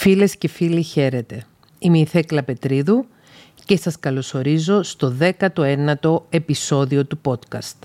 [0.00, 1.44] Φίλες και φίλοι χαίρετε.
[1.78, 3.06] Είμαι η Θέκλα Πετρίδου
[3.64, 7.78] και σας καλωσορίζω στο 19ο επεισόδιο του podcast.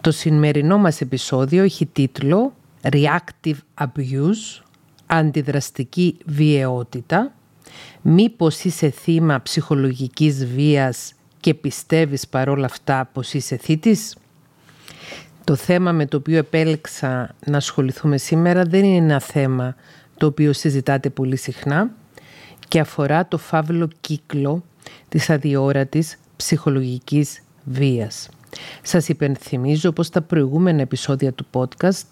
[0.00, 4.62] Το σημερινό μας επεισόδιο έχει τίτλο Reactive Abuse,
[5.06, 7.32] αντιδραστική βιαιότητα,
[8.02, 14.16] μήπως είσαι θύμα ψυχολογικής βίας και πιστεύεις παρόλα αυτά πως είσαι θήτης;
[15.44, 19.74] Το θέμα με το οποίο επέλεξα να ασχοληθούμε σήμερα δεν είναι ένα θέμα
[20.16, 21.90] το οποίο συζητάτε πολύ συχνά
[22.68, 24.64] και αφορά το φαύλο κύκλο
[25.08, 28.28] της αδιόρατης ψυχολογικής βίας.
[28.82, 32.08] Σας υπενθυμίζω πως στα προηγούμενα επεισόδια του podcast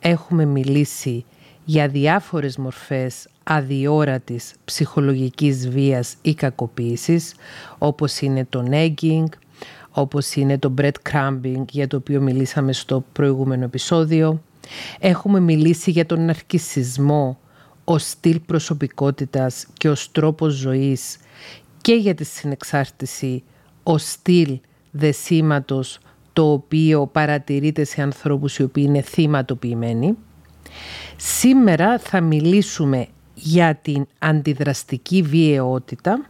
[0.00, 1.24] έχουμε μιλήσει
[1.64, 7.34] για διάφορες μορφές αδιόρατης ψυχολογικής βίας ή κακοποίησης,
[7.78, 9.26] όπως είναι το nagging,
[9.90, 14.42] όπως είναι το breadcrumbing, για το οποίο μιλήσαμε στο προηγούμενο επεισόδιο.
[14.98, 17.38] Έχουμε μιλήσει για τον αρκισισμό
[17.88, 21.16] ο στυλ προσωπικότητας και ο τρόπος ζωής
[21.80, 23.42] και για τη συνεξάρτηση
[23.82, 24.58] ο στυλ
[24.90, 25.98] δεσίματος
[26.32, 30.16] το οποίο παρατηρείται σε ανθρώπους οι οποίοι είναι θύματοποιημένοι.
[31.16, 36.26] Σήμερα θα μιλήσουμε για την αντιδραστική βιαιότητα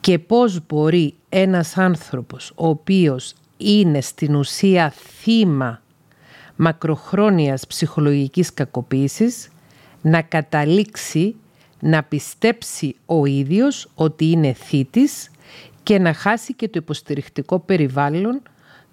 [0.00, 5.82] και πώς μπορεί ένας άνθρωπος ο οποίος είναι στην ουσία θύμα
[6.56, 9.48] μακροχρόνιας ψυχολογικής κακοποίησης
[10.02, 11.34] να καταλήξει
[11.80, 15.30] να πιστέψει ο ίδιος ότι είναι θήτης
[15.82, 18.42] και να χάσει και το υποστηρικτικό περιβάλλον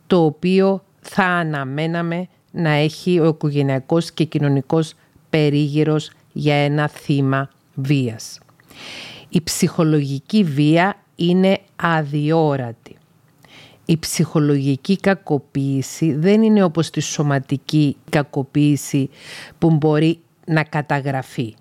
[0.08, 4.94] το οποίο θα αναμέναμε να έχει ο οικογενειακός και κοινωνικός
[5.30, 8.40] περίγυρος για ένα θύμα βίας.
[9.30, 12.96] Η ψυχολογική βία είναι αδιόρατη.
[13.86, 19.10] Η ψυχολογική κακοποίηση δεν είναι όπως τη σωματική κακοποίηση
[19.58, 21.56] που μπορεί να καταγραφεί.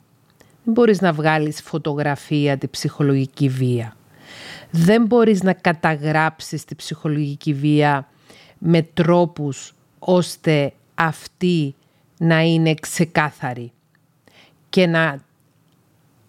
[0.64, 3.96] Δεν μπορείς να βγάλεις φωτογραφία τη ψυχολογική βία.
[4.70, 8.08] Δεν μπορείς να καταγράψεις τη ψυχολογική βία
[8.58, 11.74] με τρόπους ώστε αυτή
[12.18, 13.72] να είναι ξεκάθαρη
[14.68, 15.20] και να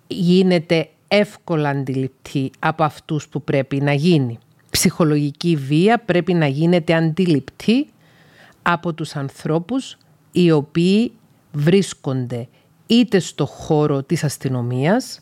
[0.08, 4.40] γίνεται εύκολα αντιληπτή από αυτούς που πρέπει να γίνει.
[4.70, 7.88] Ψυχολογική βία πρέπει να γίνεται αντιληπτή
[8.62, 9.98] από τους ανθρώπους
[10.32, 11.12] οι οποίοι
[11.56, 12.48] βρίσκονται
[12.86, 15.20] είτε στο χώρο της αστυνομίας,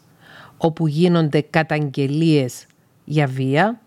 [0.57, 2.65] όπου γίνονται καταγγελίες
[3.03, 3.81] για βία,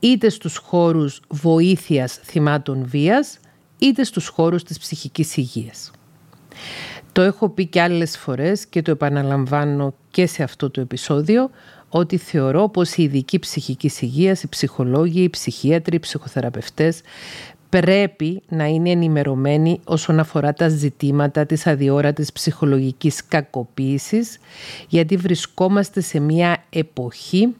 [0.00, 3.38] είτε στους χώρους βοήθειας θυμάτων βίας,
[3.78, 5.90] είτε στους χώρους της ψυχικής υγείας.
[7.12, 11.50] Το έχω πει και άλλες φορές και το επαναλαμβάνω και σε αυτό το επεισόδιο
[11.88, 17.00] ότι θεωρώ πως οι ειδικοί ψυχικής υγείας, οι ψυχολόγοι, οι ψυχίατροι, οι ψυχοθεραπευτές
[17.68, 24.38] πρέπει να είναι ενημερωμένοι όσον αφορά τα ζητήματα της αδιόρατης ψυχολογικής κακοποίησης
[24.88, 27.54] γιατί βρισκόμαστε σε μια εποχή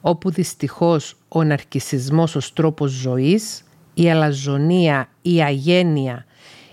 [0.00, 3.64] όπου δυστυχώς ο ναρκισισμός ως τρόπος ζωής,
[3.94, 6.26] η αλαζονία, η αγένεια,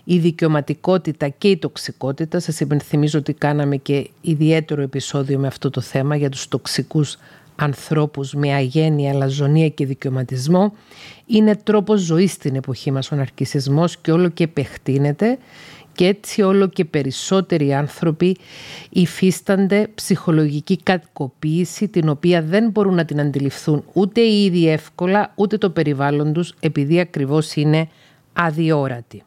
[0.04, 2.40] η δικαιωματικότητα και η τοξικότητα.
[2.40, 7.18] Σας υπενθυμίζω ότι κάναμε και ιδιαίτερο επεισόδιο με αυτό το θέμα για τους τοξικούς
[7.56, 10.74] ανθρώπους με αγένεια, αλαζονία και δικαιωματισμό
[11.26, 15.38] είναι τρόπος ζωής στην εποχή μας ο ναρκισισμός και όλο και επεκτείνεται
[15.96, 18.38] και έτσι όλο και περισσότεροι άνθρωποι
[18.90, 25.58] υφίστανται ψυχολογική κακοποίηση την οποία δεν μπορούν να την αντιληφθούν ούτε οι ίδιοι εύκολα ούτε
[25.58, 27.90] το περιβάλλον τους επειδή ακριβώς είναι
[28.34, 29.24] αδιόρατοι.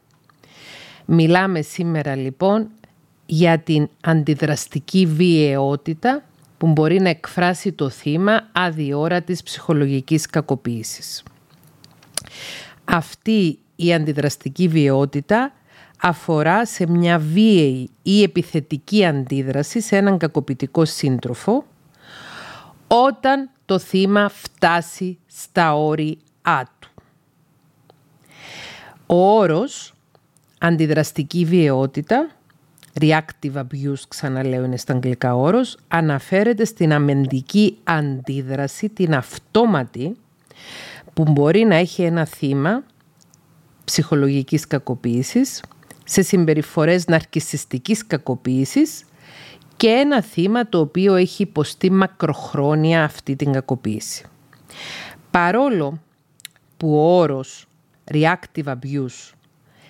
[1.05, 2.69] Μιλάμε σήμερα λοιπόν
[3.27, 6.23] για την αντιδραστική βιαιότητα
[6.59, 11.23] που μπορεί να εκφράσει το θύμα αδιόρατης ψυχολογικής κακοποίησης.
[12.85, 15.53] Αυτή η αντιδραστική βιαιότητα
[16.01, 21.65] αφορά σε μια βίαιη ή επιθετική αντίδραση σε έναν κακοποιητικό σύντροφο
[22.87, 26.91] όταν το θύμα φτάσει στα όρια του.
[29.07, 29.95] Ο όρος
[30.59, 32.36] αντιδραστική βιαιότητα
[33.01, 40.17] reactive abuse ξαναλέω είναι στα αγγλικά όρος, αναφέρεται στην αμεντική αντίδραση, την αυτόματη,
[41.15, 42.83] που μπορεί να έχει ένα θύμα
[43.85, 45.63] ψυχολογικής κακοποίησης,
[46.05, 49.05] σε συμπεριφορές ναρκισιστικής κακοποίησης
[49.77, 54.25] και ένα θύμα το οποίο έχει υποστεί μακροχρόνια αυτή την κακοποίηση.
[55.31, 56.01] Παρόλο
[56.77, 57.67] που ο όρος
[58.13, 59.33] reactive abuse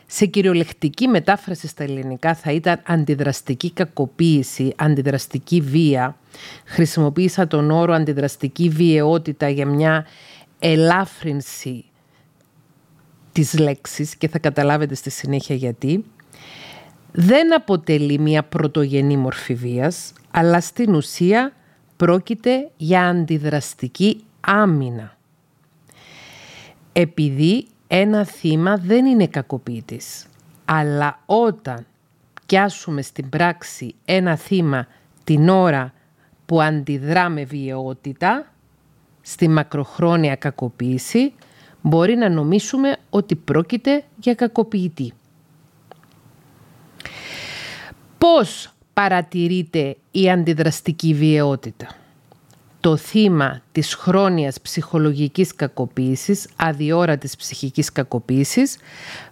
[0.06, 6.16] σε κυριολεκτική μετάφραση στα ελληνικά θα ήταν αντιδραστική κακοποίηση, αντιδραστική βία.
[6.64, 10.06] Χρησιμοποίησα τον όρο αντιδραστική βιαιότητα για μια
[10.58, 11.84] ελάφρυνση
[13.32, 16.04] της λέξης και θα καταλάβετε στη συνέχεια γιατί.
[17.12, 21.52] δεν αποτελεί μια πρωτογενή μορφή βίας, αλλά στην ουσία
[21.96, 25.16] πρόκειται για αντιδραστική άμυνα.
[26.92, 30.26] Επειδή ένα θύμα δεν είναι κακοποιητής,
[30.64, 31.86] αλλά όταν
[32.46, 34.86] πιάσουμε στην πράξη ένα θύμα
[35.24, 35.92] την ώρα
[36.46, 38.52] που αντιδρά με βιαιότητα,
[39.22, 41.32] στη μακροχρόνια κακοποίηση,
[41.80, 45.12] μπορεί να νομίσουμε ότι πρόκειται για κακοποιητή.
[48.18, 51.86] Πώς παρατηρείται η αντιδραστική βιαιότητα;
[52.86, 58.76] Το θύμα της χρόνιας ψυχολογικής κακοποίησης, αδιόρατης ψυχικής κακοποίησης,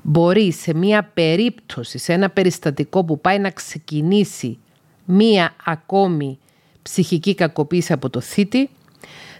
[0.02, 4.58] μπορεί σε μία περίπτωση, σε ένα περιστατικό που πάει να ξεκινήσει
[5.04, 6.38] μία ακόμη
[6.82, 8.70] ψυχική κακοποίηση από το θήτη,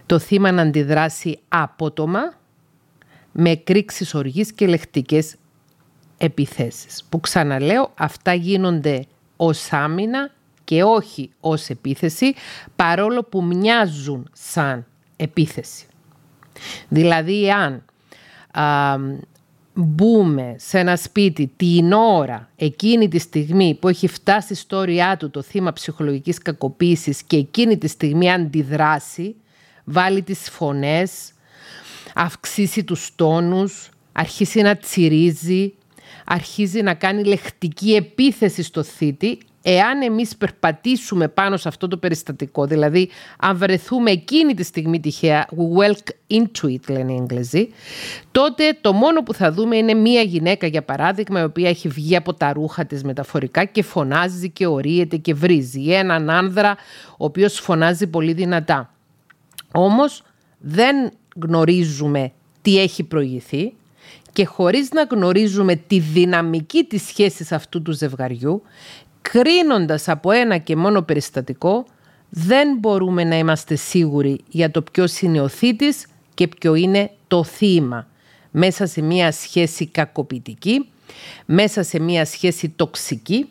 [0.05, 2.33] το θύμα να αντιδράσει απότομα
[3.31, 5.35] με κρίξεις οργής και λεχτικές
[6.17, 7.03] επιθέσεις.
[7.09, 10.31] Που ξαναλέω, αυτά γίνονται ως άμυνα
[10.65, 12.33] και όχι ως επίθεση,
[12.75, 14.85] παρόλο που μοιάζουν σαν
[15.15, 15.85] επίθεση.
[16.87, 17.83] Δηλαδή, αν
[19.73, 25.29] μπούμε σε ένα σπίτι την ώρα, εκείνη τη στιγμή που έχει φτάσει στο όρια του
[25.29, 29.35] το θύμα ψυχολογικής κακοποίησης και εκείνη τη στιγμή αντιδράσει,
[29.83, 31.31] βάλει τις φωνές,
[32.15, 35.73] αυξήσει τους τόνους, αρχίσει να τσιρίζει,
[36.25, 42.65] αρχίζει να κάνει λεχτική επίθεση στο θήτη, εάν εμείς περπατήσουμε πάνω σε αυτό το περιστατικό,
[42.65, 43.09] δηλαδή
[43.39, 45.47] αν βρεθούμε εκείνη τη στιγμή τυχαία,
[45.77, 47.69] welcome into it λένε οι Εγγλέζοι,
[48.31, 52.15] τότε το μόνο που θα δούμε είναι μία γυναίκα για παράδειγμα η οποία έχει βγει
[52.15, 55.81] από τα ρούχα της μεταφορικά και φωνάζει και ορίεται και βρίζει.
[55.81, 56.75] Ή έναν άνδρα
[57.11, 58.93] ο οποίος φωνάζει πολύ δυνατά.
[59.71, 60.23] Όμως
[60.59, 63.73] δεν γνωρίζουμε τι έχει προηγηθεί
[64.35, 68.61] και χωρίς να γνωρίζουμε τη δυναμική της σχέσης αυτού του ζευγαριού,
[69.31, 71.85] κρίνοντας από ένα και μόνο περιστατικό,
[72.29, 77.43] δεν μπορούμε να είμαστε σίγουροι για το ποιος είναι ο θήτης και ποιο είναι το
[77.43, 78.07] θύμα.
[78.51, 80.89] Μέσα σε μια σχέση κακοποιητική,
[81.45, 83.49] μέσα σε μια σχέση τοξική,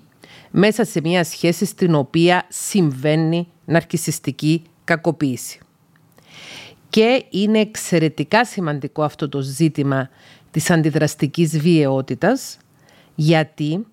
[0.50, 5.58] μέσα σε μια σχέση στην οποία συμβαίνει ναρκισιστική κακοποίηση.
[6.88, 10.08] Και είναι εξαιρετικά σημαντικό αυτό το ζήτημα
[10.50, 12.56] της αντιδραστικής βιαιότητας,
[13.14, 13.86] γιατί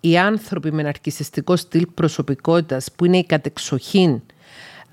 [0.00, 4.20] οι άνθρωποι με ναρκισιστικό στυλ προσωπικότητας, που είναι οι κατεξοχήν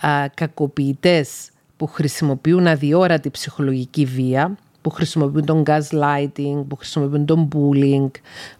[0.06, 8.12] α, κακοποιητές που χρησιμοποιούν αδιόρατη ψυχολογική βία, που χρησιμοποιούν τον gaslighting, που χρησιμοποιούν τον bullying,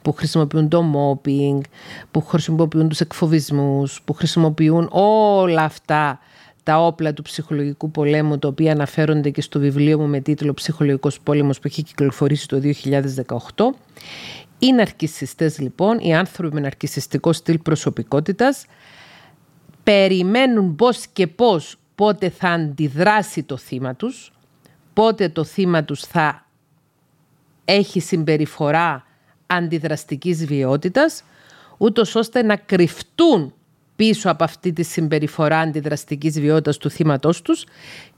[0.02, 1.60] που χρησιμοποιούν τον mobbing,
[2.12, 6.20] που χρησιμοποιούν τους εκφοβισμούς, που χρησιμοποιούν όλα αυτά
[6.64, 11.20] τα όπλα του ψυχολογικού πολέμου, τα οποία αναφέρονται και στο βιβλίο μου με τίτλο «Ψυχολογικός
[11.20, 13.76] πόλεμος» που έχει κυκλοφορήσει το 2018.
[14.60, 18.66] Οι ναρκισιστές λοιπόν, οι άνθρωποι με ναρκισιστικό στυλ προσωπικότητας,
[19.84, 24.32] περιμένουν πώς και πώς πότε θα αντιδράσει το θύμα τους,
[24.94, 26.46] πότε το θύμα τους θα
[27.66, 29.06] έχει συμπεριφορά
[29.48, 31.24] αντιδραστικής βιότητας,
[31.78, 33.54] ούτως ώστε να κρυφτούν
[33.96, 37.66] πίσω από αυτή τη συμπεριφορά αντιδραστικής βιότητας του θύματός τους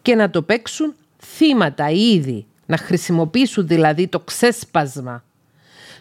[0.01, 5.24] και να το παίξουν θύματα ήδη, να χρησιμοποιήσουν δηλαδή το ξέσπασμα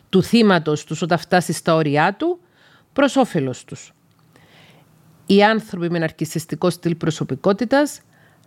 [0.09, 2.39] του θύματος τους όταν φτάσει στα όρια του
[2.93, 3.93] προς όφελος τους.
[5.27, 8.01] Οι άνθρωποι με ναρκισιστικό στυλ προσωπικότητας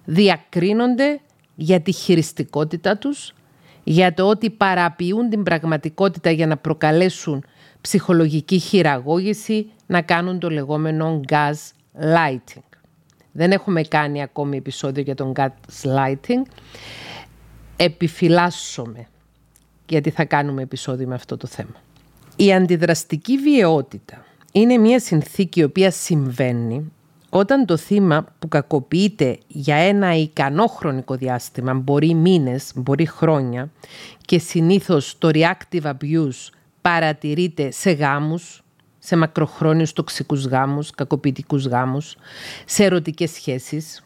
[0.05, 1.19] διακρίνονται
[1.55, 3.33] για τη χειριστικότητα τους,
[3.83, 7.43] για το ότι παραποιούν την πραγματικότητα για να προκαλέσουν
[7.81, 11.53] ψυχολογική χειραγώγηση, να κάνουν το λεγόμενο gas
[11.99, 12.63] lighting.
[13.31, 15.49] Δεν έχουμε κάνει ακόμη επεισόδιο για τον gas
[15.83, 16.41] lighting.
[17.75, 19.07] Επιφυλάσσομαι
[19.91, 21.75] γιατί θα κάνουμε επεισόδιο με αυτό το θέμα.
[22.35, 26.91] Η αντιδραστική βιαιότητα είναι μια συνθήκη η οποία συμβαίνει
[27.29, 33.69] όταν το θύμα που κακοποιείται για ένα ικανό χρονικό διάστημα, μπορεί μήνες, μπορεί χρόνια
[34.25, 36.49] και συνήθως το reactive abuse
[36.81, 38.63] παρατηρείται σε γάμους,
[38.99, 42.15] σε μακροχρόνιους τοξικούς γάμους, κακοποιητικούς γάμους,
[42.65, 44.03] σε ερωτικές σχέσεις.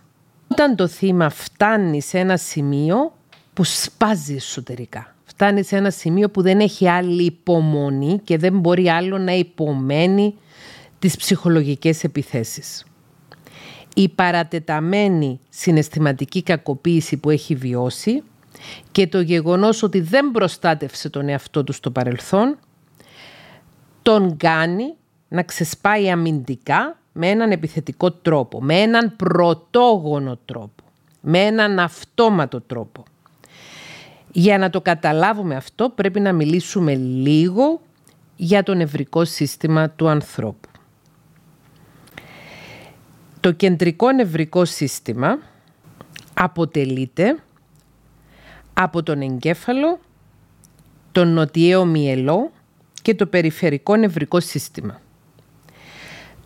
[0.47, 3.13] Όταν το θύμα φτάνει σε ένα σημείο
[3.53, 5.14] που σπάζει εσωτερικά.
[5.25, 10.35] Φτάνει σε ένα σημείο που δεν έχει άλλη υπομονή και δεν μπορεί άλλο να υπομένει
[10.99, 12.85] τις ψυχολογικές επιθέσεις.
[13.95, 18.23] Η παρατεταμένη συναισθηματική κακοποίηση που έχει βιώσει
[18.91, 22.57] και το γεγονός ότι δεν προστάτευσε τον εαυτό του στο παρελθόν
[24.01, 24.93] τον κάνει
[25.27, 30.83] να ξεσπάει αμυντικά με έναν επιθετικό τρόπο, με έναν πρωτόγονο τρόπο,
[31.21, 33.03] με έναν αυτόματο τρόπο.
[34.37, 37.81] Για να το καταλάβουμε αυτό πρέπει να μιλήσουμε λίγο
[38.35, 40.69] για το νευρικό σύστημα του ανθρώπου.
[43.39, 45.37] Το κεντρικό νευρικό σύστημα
[46.33, 47.37] αποτελείται
[48.73, 49.99] από τον εγκέφαλο,
[51.11, 52.51] τον νοτιαίο μυελό
[53.01, 55.01] και το περιφερικό νευρικό σύστημα.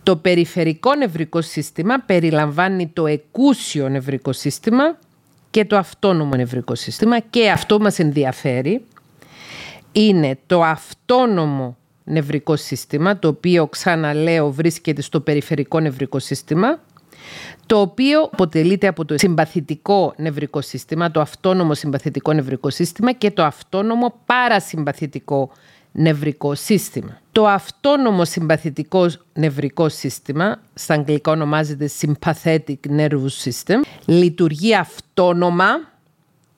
[0.02, 4.98] Το περιφερικό νευρικό σύστημα περιλαμβάνει το εκούσιο νευρικό σύστημα
[5.50, 8.84] και το αυτόνομο νευρικό σύστημα και αυτό μας ενδιαφέρει
[9.92, 16.80] είναι το αυτόνομο νευρικό σύστημα, το οποίο ξαναλέω βρίσκεται στο περιφερικό νευρικό σύστημα,
[17.66, 23.44] το οποίο αποτελείται από το συμπαθητικό νευρικό σύστημα, το αυτόνομο συμπαθητικό νευρικό σύστημα και το
[23.44, 25.50] αυτόνομο παρασυμπαθητικό
[25.92, 27.20] νευρικό σύστημα.
[27.32, 35.68] Το αυτόνομο συμπαθητικό νευρικό σύστημα, στα αγγλικά ονομάζεται Sympathetic Nervous System, λειτουργεί αυτόνομα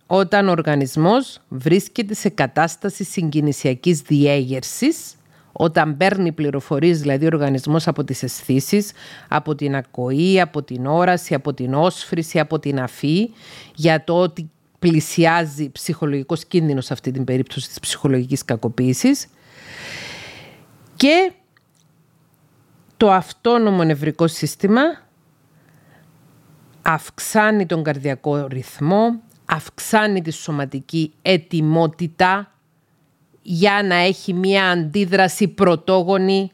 [0.07, 5.15] όταν ο οργανισμός βρίσκεται σε κατάσταση συγκινησιακής διέγερσης,
[5.53, 8.93] όταν παίρνει πληροφορίες, δηλαδή ο οργανισμός από τις αισθήσεις,
[9.29, 13.31] από την ακοή, από την όραση, από την όσφρηση, από την αφή,
[13.75, 14.51] για το ότι
[14.83, 19.27] πλησιάζει ψυχολογικός κίνδυνος σε αυτή την περίπτωση της ψυχολογικής κακοποίησης
[20.97, 21.33] και
[22.97, 24.81] το αυτόνομο νευρικό σύστημα
[26.83, 32.53] αυξάνει τον καρδιακό ρυθμό, αυξάνει τη σωματική ετοιμότητα
[33.43, 36.51] για να έχει μία αντίδραση πρωτόγονη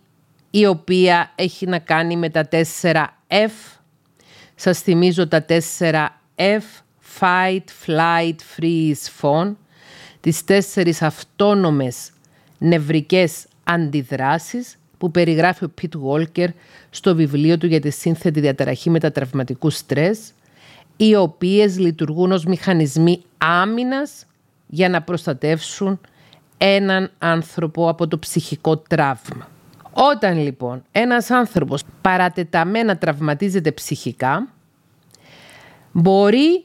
[0.50, 2.64] η οποία έχει να κάνει με τα 4
[3.28, 3.78] F.
[4.54, 6.06] Σας θυμίζω τα 4
[6.36, 6.82] F
[7.20, 9.52] fight, flight, freeze, fawn,
[10.20, 12.10] τις τέσσερις αυτόνομες
[12.58, 16.48] νευρικές αντιδράσεις που περιγράφει ο Πιτ Βόλκερ
[16.90, 20.32] στο βιβλίο του για τη σύνθετη διαταραχή μετατραυματικού στρες,
[20.96, 24.26] οι οποίες λειτουργούν ως μηχανισμοί άμυνας
[24.66, 26.00] για να προστατεύσουν
[26.58, 29.48] έναν άνθρωπο από το ψυχικό τραύμα.
[29.92, 34.48] Όταν λοιπόν ένας άνθρωπος παρατεταμένα τραυματίζεται ψυχικά,
[35.92, 36.64] μπορεί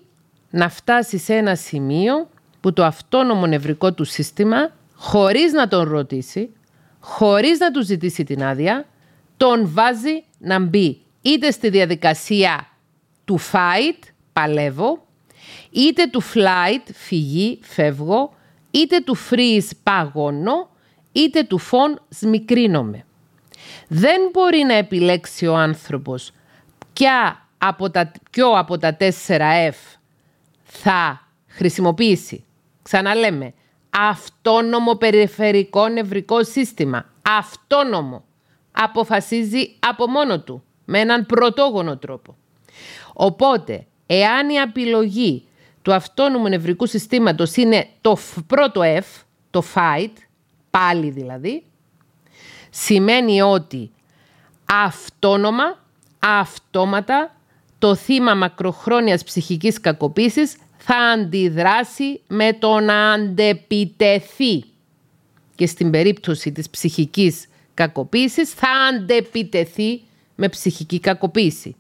[0.54, 2.30] να φτάσει σε ένα σημείο
[2.60, 6.50] που το αυτόνομο νευρικό του σύστημα, χωρίς να τον ρωτήσει,
[7.00, 8.86] χωρίς να του ζητήσει την άδεια,
[9.38, 12.68] τον βάζει να μπει είτε στη διαδικασία
[13.26, 15.06] του fight, παλεύω,
[15.72, 18.34] είτε του flight, φυγή, φεύγω,
[18.72, 20.70] είτε του freeze, παγώνω,
[21.12, 23.06] είτε του φων, σμικρίνομαι.
[23.88, 26.32] Δεν μπορεί να επιλέξει ο άνθρωπος
[26.94, 29.98] ποια από τα, ποιο από τα 4F
[30.74, 32.44] θα χρησιμοποιήσει,
[32.82, 33.54] ξαναλέμε,
[33.90, 37.06] αυτόνομο περιφερικό νευρικό σύστημα.
[37.40, 38.24] Αυτόνομο.
[38.72, 42.36] Αποφασίζει από μόνο του, με έναν πρωτόγονο τρόπο.
[43.14, 45.48] Οπότε, εάν η επιλογή
[45.82, 50.14] του αυτόνομου νευρικού συστήματος είναι το πρώτο F, το fight,
[50.70, 51.64] πάλι δηλαδή,
[52.70, 53.92] σημαίνει ότι
[54.66, 55.80] αυτόνομα,
[56.20, 57.36] αυτόματα,
[57.84, 64.64] το θύμα μακροχρόνιας ψυχικής κακοποίησης θα αντιδράσει με το να αντεπιτεθεί.
[65.56, 70.02] Και στην περίπτωση της ψυχικής κακοποίησης θα αντεπιτεθεί
[70.36, 71.76] με ψυχική κακοποίηση.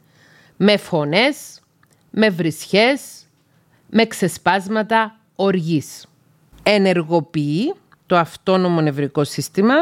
[0.58, 1.62] Με φωνές,
[2.10, 3.02] με βρισχές,
[3.90, 6.06] με ξεσπάσματα οργής.
[6.64, 7.74] Ενεργοποιεί
[8.06, 9.76] το αυτόνομο νευρικό σύστημα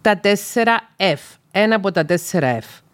[0.00, 1.38] τα 4F.
[1.50, 2.87] Ένα από τα 4F.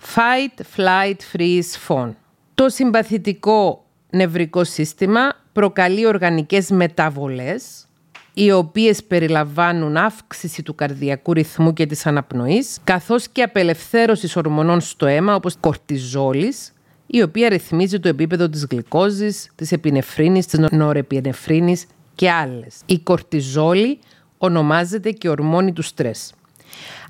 [0.00, 2.10] Fight, flight, freeze, phone.
[2.54, 5.20] Το συμπαθητικό νευρικό σύστημα
[5.52, 7.88] προκαλεί οργανικές μεταβολές
[8.34, 15.06] οι οποίες περιλαμβάνουν αύξηση του καρδιακού ρυθμού και της αναπνοής, καθώς και απελευθέρωσης ορμονών στο
[15.06, 16.72] αίμα όπως κορτιζόλης,
[17.06, 22.76] η οποία ρυθμίζει το επίπεδο της γλυκόζης, της επινεφρίνης, της νορεπινεφρίνης και άλλες.
[22.86, 23.98] Η κορτιζόλη
[24.38, 26.32] ονομάζεται και ορμόνη του στρες.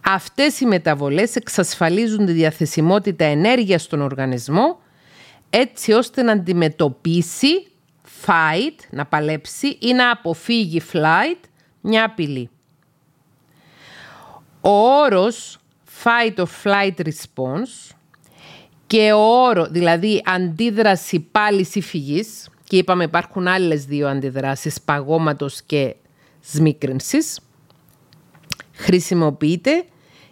[0.05, 4.81] Αυτές οι μεταβολές εξασφαλίζουν τη διαθεσιμότητα ενέργειας στον οργανισμό
[5.51, 7.67] έτσι ώστε να αντιμετωπίσει
[8.27, 11.41] fight, να παλέψει ή να αποφύγει flight
[11.81, 12.51] μια απειλή.
[14.61, 15.59] Ο όρος
[16.03, 17.95] fight or flight response
[18.87, 25.63] και ο όρο, δηλαδή αντίδραση πάλης ή φυγής, και είπαμε υπάρχουν άλλες δύο αντιδράσεις, παγώματος
[25.63, 25.95] και
[26.41, 27.41] σμίκρινσης,
[28.79, 29.85] χρησιμοποιείται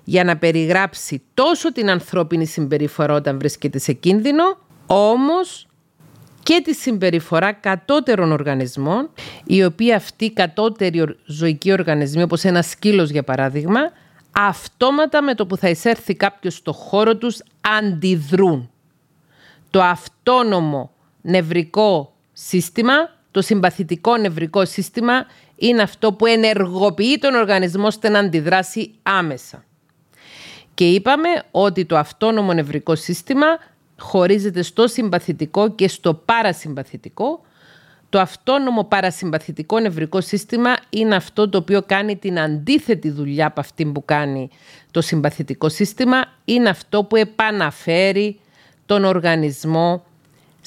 [0.05, 5.67] για να περιγράψει τόσο την ανθρώπινη συμπεριφορά όταν βρίσκεται σε κίνδυνο, όμως
[6.43, 9.11] και τη συμπεριφορά κατώτερων οργανισμών,
[9.45, 13.81] οι οποίοι αυτοί οι κατώτεροι ζωικοί οργανισμοί, όπως ένα σκύλος για παράδειγμα,
[14.33, 18.71] αυτόματα με το που θα εισέρθει κάποιος στο χώρο τους αντιδρούν.
[19.71, 20.91] Το αυτόνομο
[21.23, 22.95] νευρικό σύστημα,
[23.37, 25.27] το συμπαθητικό νευρικό σύστημα
[25.57, 29.65] είναι αυτό που ενεργοποιεί τον οργανισμό ώστε να αντιδράσει άμεσα.
[30.75, 33.47] Και είπαμε ότι το αυτόνομο νευρικό σύστημα
[33.99, 37.41] χωρίζεται στο συμπαθητικό και στο παρασυμπαθητικό.
[38.09, 43.87] Το αυτόνομο παρασυμπαθητικό νευρικό σύστημα είναι αυτό το οποίο κάνει την αντίθετη δουλειά από αυτή
[43.87, 44.51] που κάνει
[44.91, 46.25] το συμπαθητικό σύστημα.
[46.45, 48.41] Είναι αυτό που επαναφέρει
[48.87, 50.06] τον οργανισμό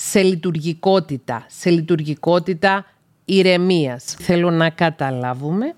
[0.02, 2.86] σε λειτουργικότητα, σε λειτουργικότητα
[3.26, 4.16] ηρεμίας.
[4.20, 5.74] Θέλω να καταλάβουμε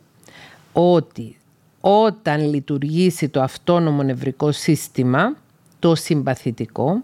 [0.73, 1.37] ότι
[1.81, 5.35] όταν λειτουργήσει το αυτόνομο νευρικό σύστημα,
[5.79, 7.01] το συμπαθητικό,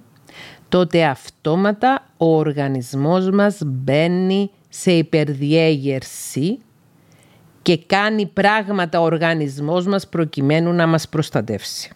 [0.69, 6.59] τότε αυτόματα ο οργανισμός μας μπαίνει σε υπερδιέγερση
[7.61, 11.91] και κάνει πράγματα ο οργανισμός μας προκειμένου να μας προστατεύσει.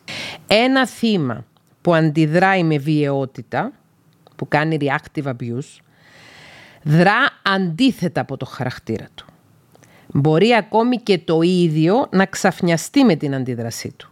[0.48, 1.46] Ένα θύμα
[1.82, 3.72] που αντιδράει με βιαιότητα,
[4.42, 5.80] που κάνει reactive abuse,
[6.84, 9.26] δρά αντίθετα από το χαρακτήρα του.
[10.08, 14.10] Μπορεί ακόμη και το ίδιο να ξαφνιαστεί με την αντίδρασή του.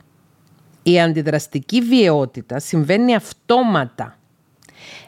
[0.84, 4.18] Η αντιδραστική βιαιότητα συμβαίνει αυτόματα.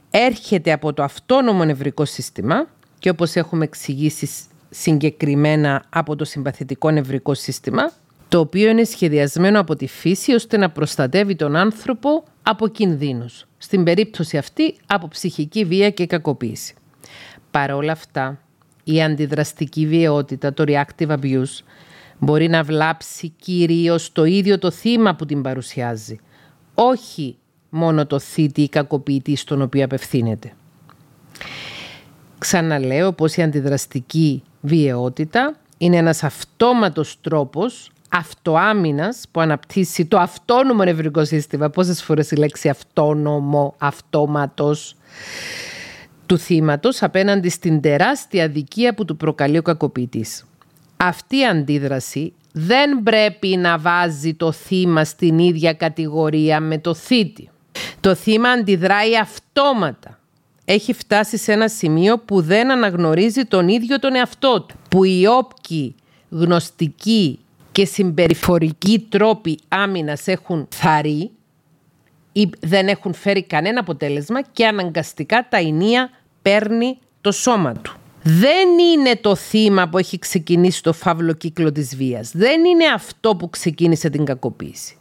[0.09, 2.67] Έρχεται από το αυτόνομο νευρικό σύστημα
[2.99, 4.29] και όπως έχουμε εξηγήσει
[4.69, 7.91] συγκεκριμένα από το συμπαθητικό νευρικό σύστημα,
[8.27, 13.45] το οποίο είναι σχεδιασμένο από τη φύση ώστε να προστατεύει τον άνθρωπο από κινδύνους.
[13.57, 16.75] Στην περίπτωση αυτή από ψυχική βία και κακοποίηση.
[17.51, 18.39] Παρ' όλα αυτά,
[18.83, 21.63] η αντιδραστική βιαιότητα, το reactive abuse,
[22.19, 26.19] μπορεί να βλάψει κυρίως το ίδιο το θύμα που την παρουσιάζει,
[26.73, 27.37] όχι
[27.69, 30.53] μόνο το θήτη ή κακοποιητή στον οποίο απευθύνεται.
[32.37, 41.25] Ξαναλέω πως η αντιδραστική βιαιότητα είναι ένας αυτόματος τρόπος αυτοάμυνας που αναπτύσσει το αυτόνομο νευρικό
[41.25, 41.69] σύστημα.
[41.69, 44.95] Πόσες φορές η λέξη αυτόνομο, αυτόματος
[46.25, 50.45] του θύματος απέναντι στην τεράστια αδικία που του προκαλεί ο κακοποιητής.
[50.97, 57.49] Αυτή η αντίδραση δεν πρέπει να βάζει το θύμα στην ίδια κατηγορία με το θήτη.
[57.99, 60.19] Το θύμα αντιδράει αυτόματα.
[60.65, 64.75] Έχει φτάσει σε ένα σημείο που δεν αναγνωρίζει τον ίδιο τον εαυτό του.
[64.89, 65.95] Που οι όποιοι
[66.29, 67.39] γνωστικοί
[67.71, 71.31] και συμπεριφορικοί τρόποι άμυνας έχουν θαρεί
[72.31, 76.09] ή δεν έχουν φέρει κανένα αποτέλεσμα και αναγκαστικά τα ενία
[76.41, 77.95] παίρνει το σώμα του.
[78.23, 82.31] Δεν είναι το θύμα που έχει ξεκινήσει το φαύλο κύκλο της βίας.
[82.33, 84.95] Δεν είναι αυτό που ξεκίνησε την κακοποίηση.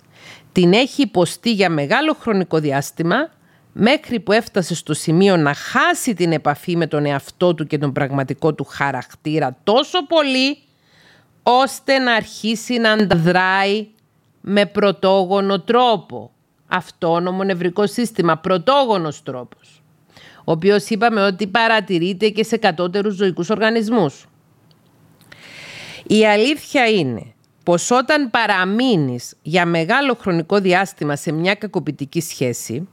[0.52, 3.30] Την έχει υποστεί για μεγάλο χρονικό διάστημα
[3.72, 7.92] μέχρι που έφτασε στο σημείο να χάσει την επαφή με τον εαυτό του και τον
[7.92, 10.58] πραγματικό του χαρακτήρα τόσο πολύ
[11.42, 13.88] ώστε να αρχίσει να ανταδράει
[14.40, 16.30] με πρωτόγονο τρόπο.
[16.66, 19.80] Αυτόνομο νευρικό σύστημα, πρωτόγονος τρόπος
[20.44, 24.26] ο οποίος είπαμε ότι παρατηρείται και σε κατώτερους ζωικούς οργανισμούς.
[26.06, 32.88] Η αλήθεια είναι πως όταν παραμείνεις για μεγάλο χρονικό διάστημα σε μια κακοποιητική σχέση,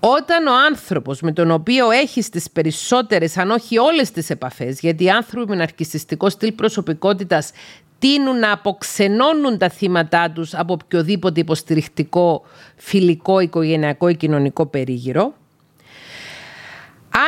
[0.00, 5.04] όταν ο άνθρωπος με τον οποίο έχεις τις περισσότερες, αν όχι όλες τις επαφές, γιατί
[5.04, 7.50] οι άνθρωποι με ναρκιστικό στυλ προσωπικότητας
[7.98, 12.44] τείνουν να αποξενώνουν τα θύματα τους από οποιοδήποτε υποστηρικτικό,
[12.76, 15.34] φιλικό, οικογενειακό ή κοινωνικό περίγυρο,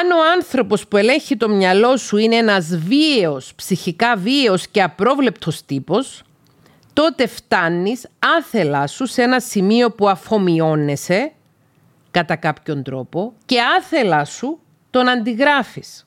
[0.01, 5.65] αν ο άνθρωπος που ελέγχει το μυαλό σου είναι ένας βίαιος, ψυχικά βίαιος και απρόβλεπτος
[5.65, 6.23] τύπος,
[6.93, 8.07] τότε φτάνεις
[8.39, 11.33] άθελά σου σε ένα σημείο που αφομοιώνεσαι
[12.13, 14.59] κατά κάποιον τρόπο και άθελά σου
[14.91, 16.07] τον αντιγράφεις.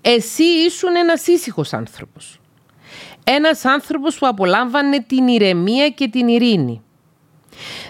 [0.00, 2.40] Εσύ ήσουν ένας ήσυχος άνθρωπος.
[3.24, 6.82] Ένας άνθρωπος που απολάμβανε την ηρεμία και την ειρήνη.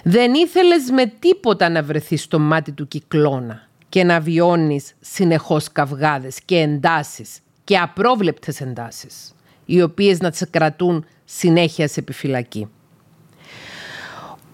[0.04, 6.40] Δεν ήθελες με τίποτα να βρεθείς στο μάτι του κυκλώνα και να βιώνεις συνεχώς καυγάδες
[6.44, 9.34] και εντάσεις και απρόβλεπτες εντάσεις,
[9.64, 12.68] οι οποίες να τις κρατούν συνέχεια σε επιφυλακή.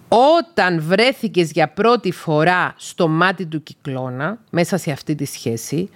[0.09, 5.91] Όταν βρέθηκες για πρώτη φορά στο μάτι του κυκλώνα, μέσα σε αυτή τη σχέση,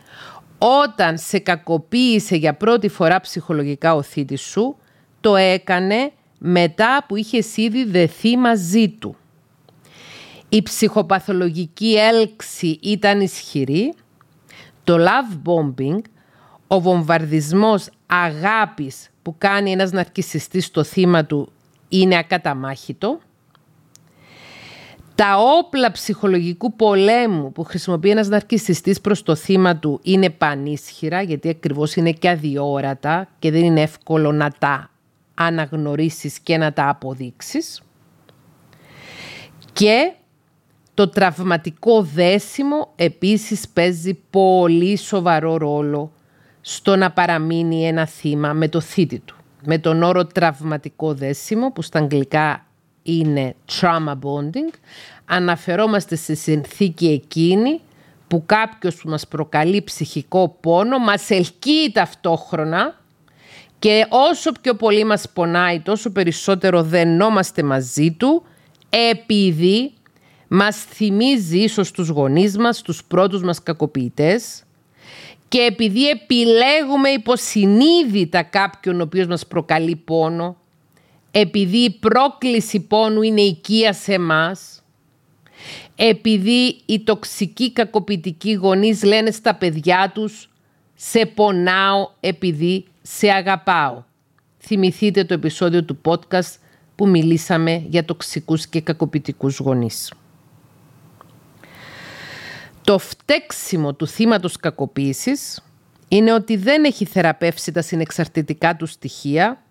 [0.59, 4.77] όταν σε κακοποίησε για πρώτη φορά ψυχολογικά ο θήτης σου,
[5.21, 9.17] το έκανε μετά που είχες ήδη δεθεί μαζί του
[10.53, 13.95] η ψυχοπαθολογική έλξη ήταν ισχυρή,
[14.85, 16.01] το love bombing,
[16.67, 21.53] ο βομβαρδισμός αγάπης που κάνει ένας ναρκισιστής στο θύμα του
[21.89, 23.21] είναι ακαταμάχητο.
[25.21, 31.49] Τα όπλα ψυχολογικού πολέμου που χρησιμοποιεί ένας ναρκισιστής προς το θύμα του είναι πανίσχυρα γιατί
[31.49, 34.91] ακριβώς είναι και αδιόρατα και δεν είναι εύκολο να τα
[35.35, 37.83] αναγνωρίσεις και να τα αποδείξεις.
[39.73, 40.13] Και
[40.95, 46.13] το τραυματικό δέσιμο επίσης παίζει πολύ σοβαρό ρόλο
[46.61, 49.37] στο να παραμείνει ένα θύμα με το θήτη του.
[49.65, 52.65] Με τον όρο τραυματικό δέσιμο που στα αγγλικά
[53.03, 54.73] είναι trauma bonding,
[55.25, 57.81] αναφερόμαστε στη συνθήκη εκείνη
[58.29, 63.01] που κάποιος που μας προκαλεί ψυχικό πόνο μας ελκύει ταυτόχρονα
[63.79, 68.43] και όσο πιο πολύ μας πονάει τόσο περισσότερο δενόμαστε μαζί του
[68.89, 69.93] επειδή
[70.49, 74.63] μας θυμίζει ίσως τους γονείς μας, τους πρώτους μας κακοποιητές
[75.49, 80.57] και επειδή επιλέγουμε υποσυνείδητα κάποιον ο οποίος μας προκαλεί πόνο,
[81.31, 84.83] επειδή η πρόκληση πόνου είναι οικία σε μας,
[85.97, 90.51] επειδή οι τοξικοί κακοποιητικοί γονείς λένε στα παιδιά τους
[90.95, 94.03] «σε πονάω επειδή σε αγαπάω».
[94.59, 96.55] Θυμηθείτε το επεισόδιο του podcast
[96.97, 100.13] που μιλήσαμε για τοξικούς και κακοποιητικούς γονείς.
[102.85, 105.63] Το φταίξιμο του θύματος κακοποίησης
[106.09, 109.63] είναι ότι δεν έχει θεραπεύσει τα συνεξαρτητικά του στοιχεία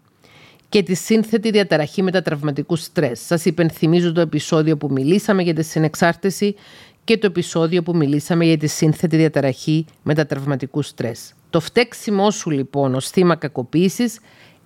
[0.70, 3.20] και τη σύνθετη διαταραχή μετατραυματικού στρες.
[3.20, 6.56] Σας υπενθυμίζω το επεισόδιο που μιλήσαμε για τη συνεξάρτηση
[7.04, 11.34] και το επεισόδιο που μιλήσαμε για τη σύνθετη διαταραχή μετατραυματικού στρες.
[11.50, 14.20] Το φταίξιμό σου λοιπόν ως θύμα κακοποίησης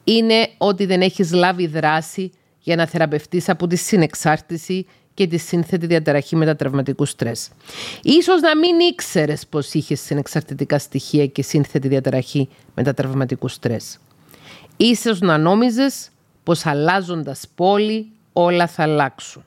[0.03, 5.85] είναι ότι δεν έχεις λάβει δράση για να θεραπευτείς από τη συνεξάρτηση και τη σύνθετη
[5.85, 7.49] διαταραχή μετατραυματικού στρες.
[8.01, 13.99] Ίσως να μην ήξερες πως είχες συνεξαρτητικά στοιχεία και σύνθετη διαταραχή μετατραυματικού στρες.
[14.77, 16.09] Ίσως να νόμιζες
[16.43, 19.43] πως αλλάζοντας πόλη όλα θα αλλάξουν.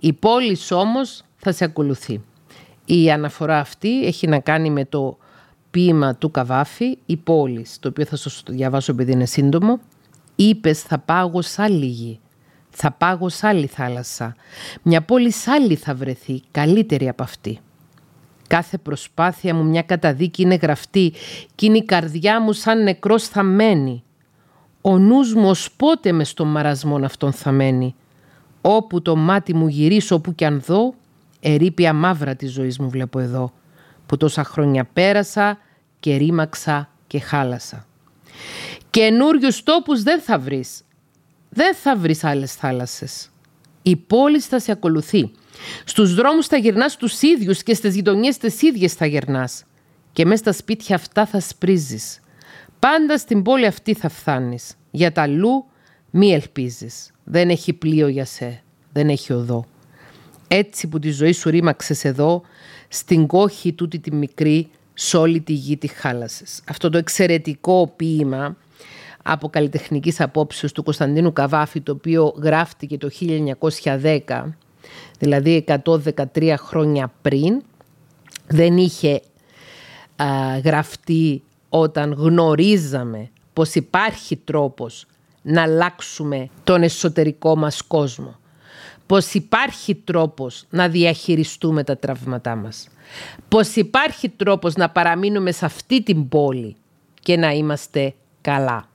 [0.00, 2.22] Η πόλης όμως θα σε ακολουθεί.
[2.84, 5.18] Η αναφορά αυτή έχει να κάνει με το
[5.70, 9.80] ποίημα του Καβάφη, η πόλης, το οποίο θα σας το διαβάσω επειδή είναι σύντομο.
[10.36, 12.20] Είπες θα πάγω σ' άλλη γη,
[12.70, 14.36] θα πάγω σ' άλλη θάλασσα.
[14.82, 17.58] Μια πόλη σ' άλλη θα βρεθεί, καλύτερη από αυτή.
[18.48, 21.12] Κάθε προσπάθεια μου μια καταδίκη είναι γραφτή
[21.54, 24.02] κι είναι η καρδιά μου σαν νεκρός θα μένει.
[24.86, 27.94] Ο νους μου ως πότε μες στον μαρασμό αυτόν θα μένει.
[28.60, 30.94] Όπου το μάτι μου γυρίσω όπου κι αν δω,
[31.40, 33.52] ερήπια μαύρα της ζωής μου βλέπω εδώ,
[34.06, 35.58] που τόσα χρόνια πέρασα
[36.00, 37.86] και ρήμαξα και χάλασα.
[38.90, 40.82] Καινούριους τόπους δεν θα βρεις.
[41.50, 43.30] Δεν θα βρεις άλλες θάλασσες.
[43.82, 45.30] Η πόλη θα σε ακολουθεί.
[45.84, 49.64] Στους δρόμους θα γυρνάς τους ίδιους και στις γειτονιές τις ίδιες θα γυρνάς.
[50.12, 52.20] Και μέσα στα σπίτια αυτά θα σπρίζεις.
[52.84, 54.76] Πάντα στην πόλη αυτή θα φθάνεις.
[54.90, 55.64] Για τα αλλού
[56.10, 57.12] μη ελπίζεις.
[57.24, 58.62] Δεν έχει πλοίο για σε.
[58.92, 59.64] Δεν έχει οδό.
[60.48, 62.42] Έτσι που τη ζωή σου ρήμαξες εδώ,
[62.88, 66.62] στην κόχη τούτη τη μικρή, σ' όλη τη γη τη χάλασες.
[66.68, 68.56] Αυτό το εξαιρετικό ποίημα
[69.22, 73.10] από καλλιτεχνικής απόψεως του Κωνσταντίνου Καβάφη, το οποίο γράφτηκε το
[74.00, 74.44] 1910,
[75.18, 77.62] δηλαδή 113 χρόνια πριν,
[78.46, 79.20] δεν είχε
[80.16, 81.42] α, γραφτεί
[81.76, 85.06] όταν γνωρίζαμε πως υπάρχει τρόπος
[85.42, 88.38] να αλλάξουμε τον εσωτερικό μας κόσμο.
[89.06, 92.88] Πως υπάρχει τρόπος να διαχειριστούμε τα τραύματά μας.
[93.48, 96.76] Πως υπάρχει τρόπος να παραμείνουμε σε αυτή την πόλη
[97.20, 98.88] και να είμαστε καλά.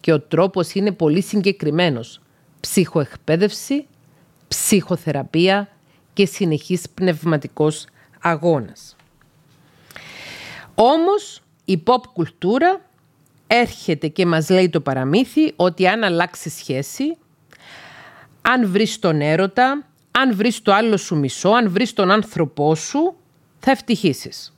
[0.00, 2.20] Και ο τρόπος είναι πολύ συγκεκριμένος.
[2.60, 3.86] Ψυχοεκπαίδευση,
[4.48, 5.68] ψυχοθεραπεία
[6.12, 7.86] και συνεχής πνευματικός
[8.20, 8.96] αγώνας.
[10.74, 12.80] Όμως η pop κουλτούρα
[13.46, 17.16] έρχεται και μας λέει το παραμύθι ότι αν αλλάξει σχέση,
[18.42, 23.14] αν βρεις τον έρωτα, αν βρεις το άλλο σου μισό, αν βρεις τον άνθρωπό σου,
[23.58, 24.52] θα ευτυχήσεις.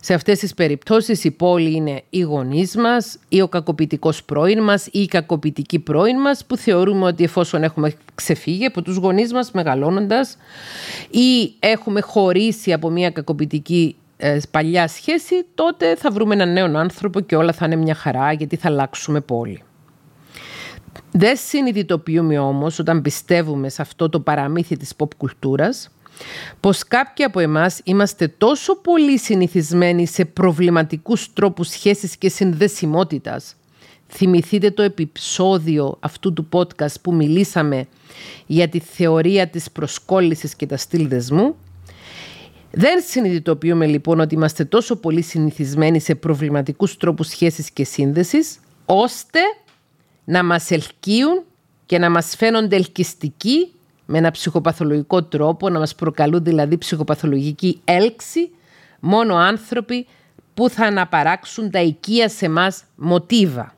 [0.00, 4.86] Σε αυτές τις περιπτώσεις η πόλη είναι οι γονείς μας ή ο κακοποιητικός πρώην μας
[4.86, 9.50] ή η κακοποιητική πρώην μας που θεωρούμε ότι εφόσον έχουμε ξεφύγει από τους γονείς μας
[9.50, 10.36] μεγαλώνοντας
[11.10, 14.05] ή έχουμε χωρίσει από μια κακοποιητική ε,
[14.50, 18.56] παλιά σχέση, τότε θα βρούμε έναν νέο άνθρωπο και όλα θα είναι μια χαρά γιατί
[18.56, 19.62] θα αλλάξουμε πόλη.
[21.10, 25.90] Δεν συνειδητοποιούμε όμως όταν πιστεύουμε σε αυτό το παραμύθι της pop κουλτούρας
[26.60, 33.56] πως κάποιοι από εμάς είμαστε τόσο πολύ συνηθισμένοι σε προβληματικούς τρόπους σχέσης και συνδεσιμότητας.
[34.08, 37.86] Θυμηθείτε το επεισόδιο αυτού του podcast που μιλήσαμε
[38.46, 41.56] για τη θεωρία της προσκόλλησης και τα στυλ δεσμού;
[42.78, 49.40] Δεν συνειδητοποιούμε λοιπόν ότι είμαστε τόσο πολύ συνηθισμένοι σε προβληματικούς τρόπους σχέσης και σύνδεσης, ώστε
[50.24, 51.44] να μας ελκύουν
[51.86, 53.72] και να μας φαίνονται ελκυστικοί
[54.06, 58.50] με ένα ψυχοπαθολογικό τρόπο, να μας προκαλούν δηλαδή ψυχοπαθολογική έλξη,
[59.00, 60.06] μόνο άνθρωποι
[60.54, 63.74] που θα αναπαράξουν τα οικία σε μας μοτίβα.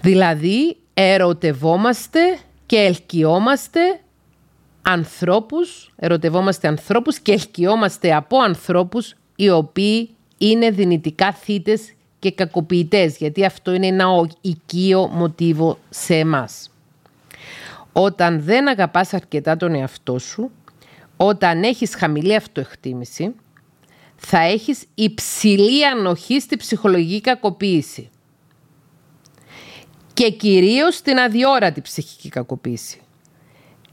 [0.00, 2.20] Δηλαδή, ερωτευόμαστε
[2.66, 3.80] και ελκυόμαστε
[4.82, 13.44] ανθρώπους, ερωτευόμαστε ανθρώπους και ελκυόμαστε από ανθρώπους οι οποίοι είναι δυνητικά θύτες και κακοποιητές, γιατί
[13.44, 14.06] αυτό είναι ένα
[14.40, 16.70] οικείο μοτίβο σε εμάς.
[17.92, 20.50] Όταν δεν αγαπάς αρκετά τον εαυτό σου,
[21.16, 23.34] όταν έχεις χαμηλή αυτοεκτίμηση,
[24.16, 28.10] θα έχεις υψηλή ανοχή στη ψυχολογική κακοποίηση.
[30.14, 33.00] Και κυρίως στην αδιόρατη ψυχική κακοποίηση.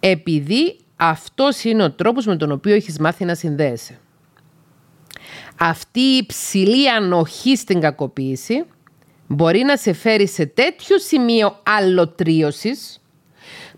[0.10, 4.00] Επειδή αυτός είναι ο τρόπος με τον οποίο έχεις μάθει να συνδέεσαι.
[5.60, 8.64] Αυτή η υψηλή ανοχή στην κακοποίηση
[9.28, 13.02] μπορεί να σε φέρει σε τέτοιο σημείο αλλοτρίωσης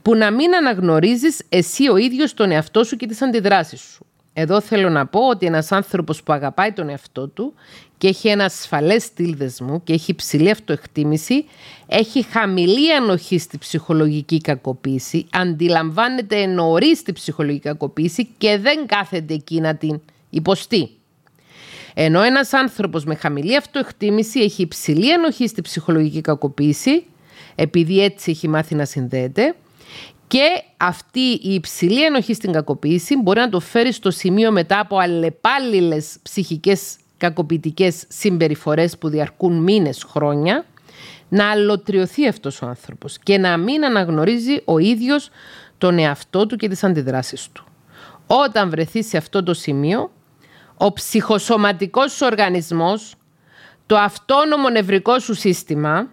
[0.02, 4.06] που να μην αναγνωρίζεις εσύ ο ίδιος τον εαυτό σου και τις αντιδράσεις σου.
[4.42, 7.54] Εδώ θέλω να πω ότι ένας άνθρωπος που αγαπάει τον εαυτό του
[7.98, 11.46] και έχει ένα ασφαλές στυλ δεσμού και έχει υψηλή αυτοεκτίμηση,
[11.88, 19.60] έχει χαμηλή ανοχή στη ψυχολογική κακοποίηση, αντιλαμβάνεται νωρίς τη ψυχολογική κακοποίηση και δεν κάθεται εκεί
[19.60, 20.90] να την υποστεί.
[21.94, 27.06] Ενώ ένας άνθρωπος με χαμηλή αυτοεκτίμηση έχει υψηλή ανοχή στη ψυχολογική κακοποίηση,
[27.56, 29.56] επειδή έτσι έχει μάθει να συνδέεται,
[30.30, 34.98] και αυτή η υψηλή ενοχή στην κακοποίηση μπορεί να το φέρει στο σημείο μετά από
[34.98, 40.66] αλλεπάλληλες ψυχικές κακοποιητικές συμπεριφορές που διαρκούν μήνες, χρόνια,
[41.30, 45.30] να αλωτριωθεί αυτός ο άνθρωπος και να μην αναγνωρίζει ο ίδιος
[45.78, 47.66] τον εαυτό του και τις αντιδράσεις του.
[48.28, 50.12] Όταν βρεθεί σε αυτό το σημείο,
[50.78, 53.16] ο ψυχοσωματικός σου οργανισμός,
[53.86, 56.08] το αυτόνομο νευρικό σου σύστημα,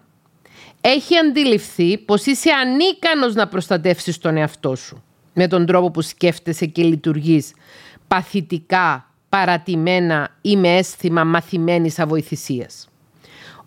[0.89, 6.67] έχει αντιληφθεί πως είσαι ανίκανος να προστατεύσεις τον εαυτό σου με τον τρόπο που σκέφτεσαι
[6.67, 7.53] και λειτουργείς
[8.09, 12.89] παθητικά, παρατημένα ή με αίσθημα μαθημένης αβοηθησίας.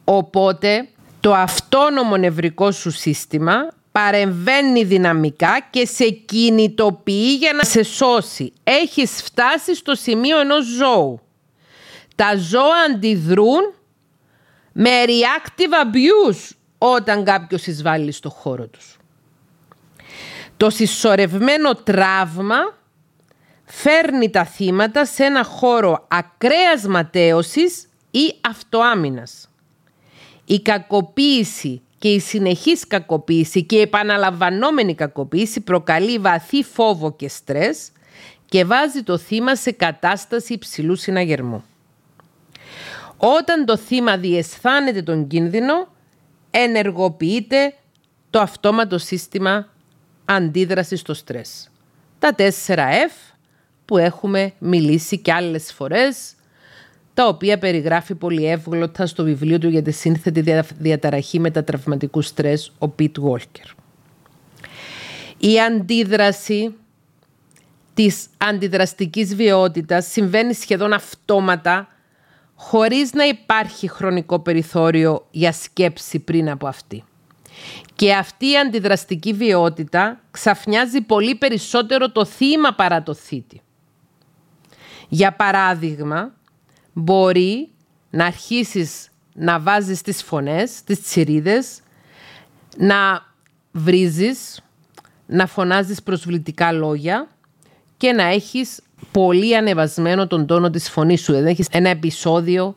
[0.04, 0.88] Οπότε
[1.20, 3.54] το αυτόνομο νευρικό σου σύστημα
[3.92, 8.54] παρεμβαίνει δυναμικά και σε κινητοποιεί για να σε σώσει.
[8.64, 11.20] Έχεις φτάσει στο σημείο ενός ζώου.
[12.16, 13.74] Τα ζώα αντιδρούν
[14.72, 18.98] με reactive abuse όταν κάποιος εισβάλλει στο χώρο τους.
[20.58, 22.78] Το συσσωρευμένο τραύμα
[23.66, 29.50] φέρνει τα θύματα σε ένα χώρο ακραίας ματέωσης ή αυτοάμυνας.
[30.46, 37.92] Η κακοποίηση και η συνεχής κακοποίηση και η επαναλαμβανόμενη κακοποίηση προκαλεί βαθύ φόβο και στρες
[38.46, 41.64] και βάζει το θύμα σε κατάσταση υψηλού συναγερμού.
[43.18, 45.88] Όταν το θύμα διαισθάνεται τον κίνδυνο,
[46.52, 47.74] ενεργοποιείται
[48.30, 49.68] το αυτόματο σύστημα
[50.26, 51.70] αντίδρασης στο στρες.
[52.20, 53.34] Τα 4F
[53.86, 56.34] που έχουμε μιλήσει και άλλες φορές,
[57.14, 62.88] τα οποία περιγράφει πολύ εύγλωτα στο βιβλίο του για τη σύνθετη διαταραχή μετατραυματικού στρες, ο
[62.88, 63.66] Πιτ Βόλκερ.
[65.38, 66.76] Η αντίδραση
[67.94, 71.88] της αντιδραστικής βιότητας συμβαίνει σχεδόν αυτόματα
[72.62, 77.04] χωρίς να υπάρχει χρονικό περιθώριο για σκέψη πριν από αυτή.
[77.96, 83.62] Και αυτή η αντιδραστική βιότητα ξαφνιάζει πολύ περισσότερο το θύμα παρά το θήτη.
[85.10, 86.34] Για παράδειγμα,
[86.94, 87.70] μπορεί
[88.10, 91.80] να αρχίσεις να βάζεις τις φωνές, τις τσιρίδες,
[92.78, 93.26] να
[93.72, 94.62] βρίζεις,
[95.26, 97.28] να φωνάζεις προσβλητικά λόγια
[97.98, 101.32] και να έχεις πολύ ανεβασμένο τον τόνο της φωνής σου.
[101.32, 102.76] Δηλαδή έχεις ένα επεισόδιο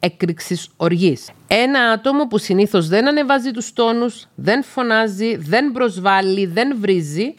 [0.00, 1.30] έκρηξης οργής.
[1.46, 7.34] Ένα άτομο που συνήθως δεν ανεβάζει τους τόνους, δεν φωνάζει, δεν προσβάλλει, δεν βρίζει,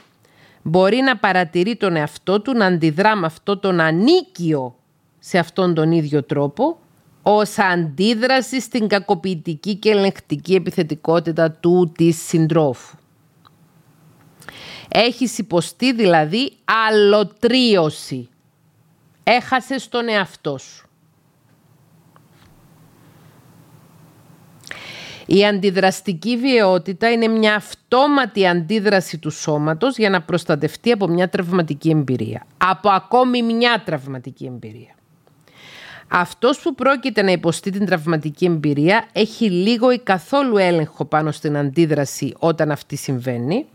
[0.62, 4.76] μπορεί να παρατηρεί τον εαυτό του να αντιδρά με αυτό τον ανίκιο
[5.20, 6.80] σε αυτόν τον ίδιο τρόπο
[7.22, 12.98] ως αντίδραση στην κακοποιητική και ελεγχτική επιθετικότητα του της συντρόφου.
[14.94, 16.52] Έχεις υποστεί δηλαδή
[16.90, 18.30] αλωτρίωση.
[19.24, 20.86] Έχασες τον εαυτό σου.
[25.26, 31.90] Η αντιδραστική βιαιότητα είναι μια αυτόματη αντίδραση του σώματος για να προστατευτεί από μια τραυματική
[31.90, 32.46] εμπειρία.
[32.58, 34.96] Από ακόμη μια τραυματική εμπειρία.
[36.08, 41.58] Αυτός που πρόκειται να υποστεί την τραυματική εμπειρία έχει λίγο ή καθόλου έλεγχο πάνω στην
[41.58, 43.66] αντίδραση όταν αυτή συμβαίνει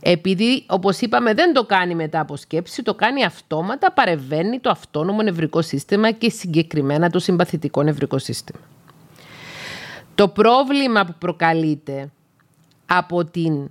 [0.00, 5.22] επειδή, όπως είπαμε, δεν το κάνει μετά από σκέψη, το κάνει αυτόματα, παρεβαίνει το αυτόνομο
[5.22, 8.60] νευρικό σύστημα και συγκεκριμένα το συμπαθητικό νευρικό σύστημα.
[10.14, 12.10] Το πρόβλημα που προκαλείται
[12.86, 13.70] από την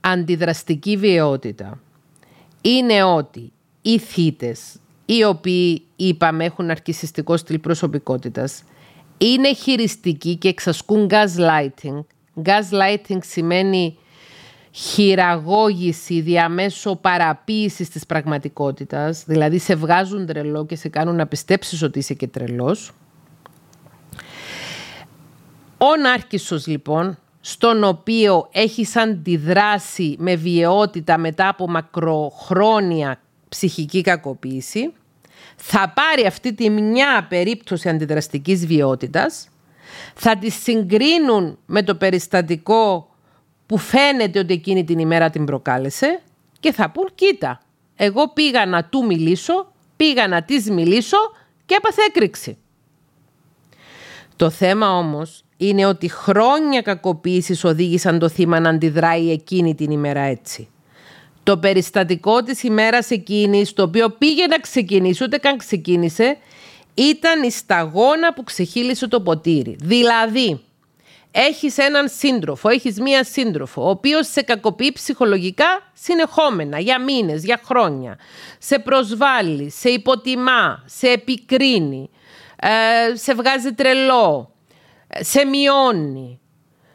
[0.00, 1.80] αντιδραστική βιαιότητα
[2.60, 8.62] είναι ότι οι θύτες, οι οποίοι είπαμε έχουν αρκισιστικό στυλ προσωπικότητας,
[9.18, 12.04] είναι χειριστικοί και εξασκούν gaslighting.
[12.44, 13.98] Gaslighting σημαίνει
[14.76, 21.98] χειραγώγηση διαμέσω παραποίησης της πραγματικότητας, δηλαδή σε βγάζουν τρελό και σε κάνουν να πιστέψεις ότι
[21.98, 22.92] είσαι και τρελός,
[25.78, 34.92] Ο Νάρκισσος λοιπόν, στον οποίο έχεις αντιδράσει με βιαιότητα μετά από μακροχρόνια ψυχική κακοποίηση,
[35.56, 39.48] θα πάρει αυτή τη μια περίπτωση αντιδραστικής βιότητας,
[40.14, 43.13] θα τη συγκρίνουν με το περιστατικό
[43.66, 46.20] που φαίνεται ότι εκείνη την ημέρα την προκάλεσε
[46.60, 47.60] και θα πούν κοίτα,
[47.96, 51.16] εγώ πήγα να του μιλήσω, πήγα να της μιλήσω
[51.66, 52.58] και έπαθε έκρηξη.
[54.36, 60.20] Το θέμα όμως είναι ότι χρόνια κακοποίησης οδήγησαν το θύμα να αντιδράει εκείνη την ημέρα
[60.20, 60.68] έτσι.
[61.42, 66.36] Το περιστατικό της ημέρας εκείνης, το οποίο πήγε να ξεκινήσει, ούτε καν ξεκίνησε,
[66.94, 69.76] ήταν η σταγόνα που ξεχύλισε το ποτήρι.
[69.80, 70.60] Δηλαδή,
[71.36, 77.60] έχεις έναν σύντροφο, έχεις μία σύντροφο, ο οποίος σε κακοποιεί ψυχολογικά συνεχόμενα, για μήνες, για
[77.64, 78.18] χρόνια.
[78.58, 82.10] Σε προσβάλλει, σε υποτιμά, σε επικρίνει,
[82.56, 84.54] ε, σε βγάζει τρελό,
[85.20, 86.38] σε μειώνει.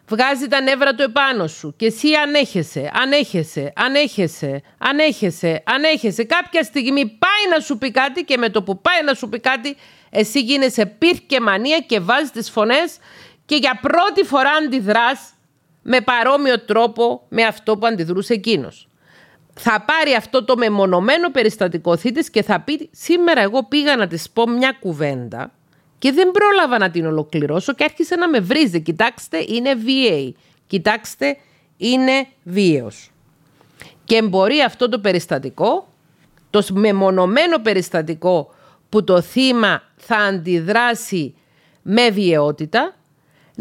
[0.08, 6.24] Βγάζει τα νεύρα του επάνω σου και εσύ ανέχεσαι, ανέχεσαι, ανέχεσαι, ανέχεσαι, ανέχεσαι.
[6.24, 9.40] Κάποια στιγμή πάει να σου πει κάτι και με το που πάει να σου πει
[9.40, 9.76] κάτι
[10.10, 12.98] εσύ γίνεσαι πυρ και μανία και βάζεις τις φωνές
[13.50, 15.34] και για πρώτη φορά αντιδράς
[15.82, 18.88] με παρόμοιο τρόπο με αυτό που αντιδρούσε εκείνος.
[19.54, 24.30] Θα πάρει αυτό το μεμονωμένο περιστατικό θήτης και θα πει σήμερα εγώ πήγα να της
[24.30, 25.52] πω μια κουβέντα
[25.98, 28.82] και δεν πρόλαβα να την ολοκληρώσω και άρχισε να με βρίζει.
[28.82, 30.32] Κοιτάξτε, είναι VA.
[30.68, 31.38] Κοιτάξτε,
[31.78, 33.12] είναι βίαιος.
[34.04, 35.94] Και μπορεί αυτό το περιστατικό,
[36.50, 38.54] το μεμονωμένο περιστατικό
[38.90, 41.36] που το θύμα θα αντιδράσει
[41.82, 42.94] με βιαιότητα,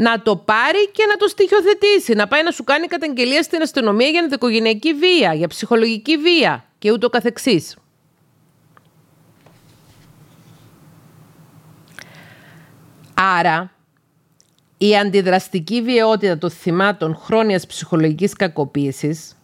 [0.00, 4.08] να το πάρει και να το στοιχειοθετήσει, να πάει να σου κάνει καταγγελία στην αστυνομία
[4.08, 7.76] για ενδοικογενειακή βία, για ψυχολογική βία και ούτω καθεξής.
[13.14, 13.72] Άρα,
[14.78, 19.37] η αντιδραστική βιαιότητα των θυμάτων χρόνιας ψυχολογικής κακοποίησης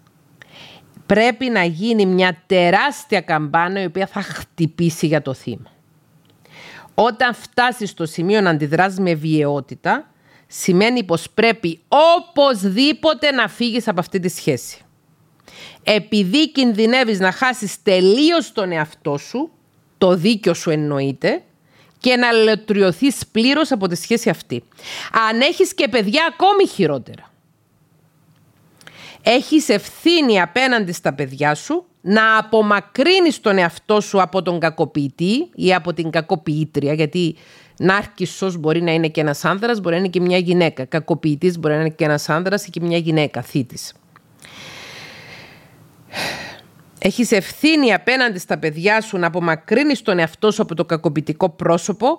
[1.06, 5.72] πρέπει να γίνει μια τεράστια καμπάνα η οποία θα χτυπήσει για το θύμα.
[6.94, 10.08] Όταν φτάσεις στο σημείο να αντιδράσει με βιαιότητα,
[10.56, 14.78] σημαίνει πως πρέπει οπωσδήποτε να φύγεις από αυτή τη σχέση.
[15.82, 19.50] Επειδή κινδυνεύεις να χάσεις τελείως τον εαυτό σου,
[19.98, 21.42] το δίκιο σου εννοείται,
[21.98, 24.64] και να λετριωθείς πλήρως από τη σχέση αυτή.
[25.28, 27.32] Αν έχεις και παιδιά ακόμη χειρότερα.
[29.22, 35.74] Έχεις ευθύνη απέναντι στα παιδιά σου να απομακρύνεις τον εαυτό σου από τον κακοποιητή ή
[35.74, 37.36] από την κακοποιήτρια, γιατί
[37.76, 40.84] νάρκισσος μπορεί να είναι και ένας άνδρας, μπορεί να είναι και μια γυναίκα.
[40.84, 43.94] Κακοποιητής μπορεί να είναι και ένας άνδρας ή και μια γυναίκα, θήτης.
[46.98, 52.18] Έχεις ευθύνη απέναντι στα παιδιά σου να απομακρύνεις τον εαυτό σου από το κακοποιητικό πρόσωπο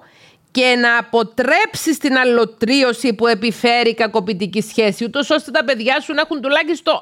[0.52, 6.13] και να αποτρέψεις την αλλοτρίωση που επιφέρει η κακοποιητική σχέση, ούτως ώστε τα παιδιά σου
[6.13, 6.94] να έχουν τουλάχιστον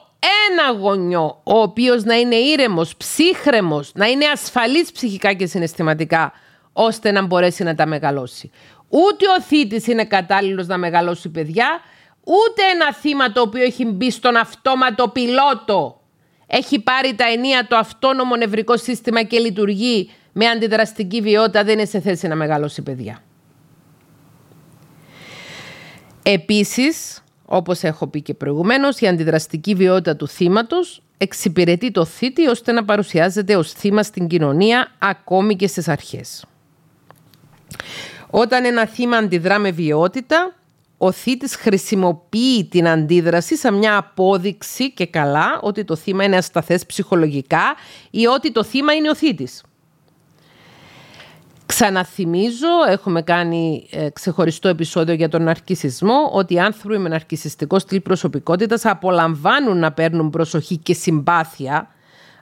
[0.52, 6.34] ένα γονιό, ο οποίος να είναι ήρεμος, ψύχρεμος, να είναι ασφαλής ψυχικά και συναισθηματικά,
[6.74, 8.52] ώστε να μπορέσει να τα μεγαλώσει.
[8.90, 11.80] Ούτε ο θήτης είναι κατάλληλος να μεγαλώσει παιδιά,
[12.24, 16.04] ούτε ένα θύμα το οποίο έχει μπει στον αυτόματο πιλότο
[16.56, 21.88] έχει πάρει τα ενία το αυτόνομο νευρικό σύστημα και λειτουργεί με αντιδραστική βιότητα, δεν είναι
[21.88, 23.24] σε θέση να μεγαλώσει παιδιά.
[26.24, 32.72] Επίσης, όπως έχω πει και προηγουμένως, η αντιδραστική βιότητα του θύματος εξυπηρετεί το θήτη ώστε
[32.72, 36.46] να παρουσιάζεται ως θύμα στην κοινωνία ακόμη και στις αρχές.
[38.30, 40.56] Όταν ένα θύμα αντιδρά με βιότητα,
[40.98, 46.86] ο θήτης χρησιμοποιεί την αντίδραση σαν μια απόδειξη και καλά ότι το θύμα είναι ασταθές
[46.86, 47.76] ψυχολογικά
[48.12, 49.64] ή ότι το θύμα είναι ο θήτης.
[51.66, 58.02] Ξαναθυμίζω, έχουμε κάνει ε, ξεχωριστό επεισόδιο για τον ναρκισισμό, ότι οι άνθρωποι με ναρκισιστικό στυλ
[58.02, 61.88] προσωπικότητας απολαμβάνουν να παίρνουν προσοχή και συμπάθεια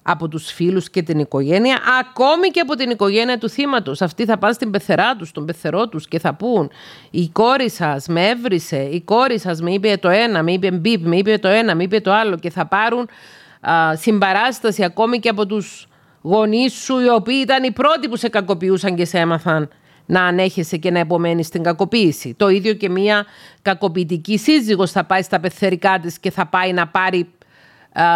[0.04, 4.02] από τους φίλους και την οικογένεια, ακόμη και από την οικογένεια του θύματος.
[4.02, 6.72] Αυτοί θα πάνε στην πεθερά τους, στον πεθερό τους και θα πούν
[7.10, 11.06] «Η κόρη σας με έβρισε, η κόρη σας με είπε το ένα, με είπε μπιπ,
[11.06, 13.10] με είπε το ένα, με είπε το άλλο» και θα πάρουν
[13.62, 15.88] α, συμπαράσταση ακόμη και από τους
[16.22, 19.70] γονείς σου, οι οποίοι ήταν οι πρώτοι που σε κακοποιούσαν και σε έμαθαν
[20.06, 22.34] να ανέχεσαι και να επομένεις στην κακοποίηση.
[22.34, 23.26] Το ίδιο και μια
[23.62, 27.30] κακοποιητική σύζυγος θα πάει στα πεθερικά της και θα πάει να πάρει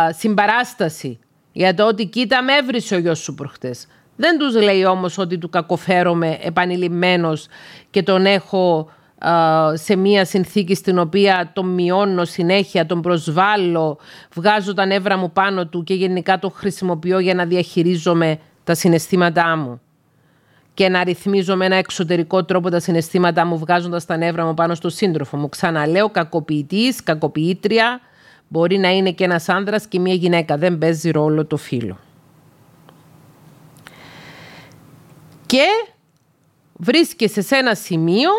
[0.10, 1.20] συμπαράσταση
[1.58, 3.88] για το ότι κοίτα με έβρισε ο γιος σου προχτές.
[4.16, 7.48] Δεν τους λέει όμως ότι του κακοφέρομαι επανειλημμένος
[7.90, 8.90] και τον έχω
[9.74, 13.98] σε μία συνθήκη στην οποία τον μειώνω συνέχεια, τον προσβάλλω,
[14.34, 19.58] βγάζω τα νεύρα μου πάνω του και γενικά το χρησιμοποιώ για να διαχειρίζομαι τα συναισθήματά
[19.58, 19.80] μου.
[20.74, 24.76] και να ρυθμίζω με ένα εξωτερικό τρόπο τα συναισθήματά μου βγάζοντας τα νεύρα μου πάνω
[24.76, 25.50] στο σύντροφο μου.
[25.50, 28.00] Ξαναλέω, κακοποιητής, κακοποιήτρια,
[28.48, 30.58] μπορεί να είναι και ένας άνδρας και μια γυναίκα.
[30.58, 31.98] Δεν παίζει ρόλο το φίλο.
[35.46, 35.66] Και
[36.74, 38.30] βρίσκεσαι σε ένα σημείο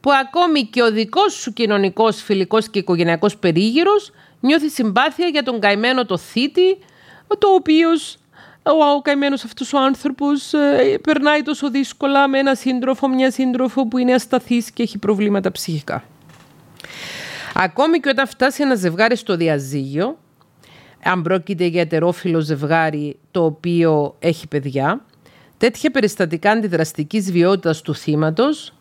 [0.00, 5.60] που ακόμη και ο δικός σου κοινωνικός, φιλικός και οικογενειακός περίγυρος νιώθει συμπάθεια για τον
[5.60, 6.78] καημένο το θήτη,
[7.38, 8.18] το οποίος
[8.62, 13.88] ο, ο καημένος αυτός ο άνθρωπος ε, περνάει τόσο δύσκολα με ένα σύντροφο, μια σύντροφο
[13.88, 16.04] που είναι ασταθής και έχει προβλήματα ψυχικά.
[17.54, 20.18] Ακόμη και όταν φτάσει ένα ζευγάρι στο διαζύγιο,
[21.02, 25.04] αν πρόκειται για ετερόφιλο ζευγάρι το οποίο έχει παιδιά,
[25.58, 28.74] τέτοια περιστατικά αντιδραστικής βιότητας του θύματος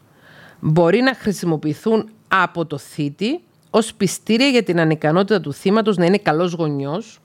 [0.59, 6.17] μπορεί να χρησιμοποιηθούν από το θήτη ως πιστήρια για την ανικανότητα του θύματος να είναι
[6.17, 7.19] καλός γονιός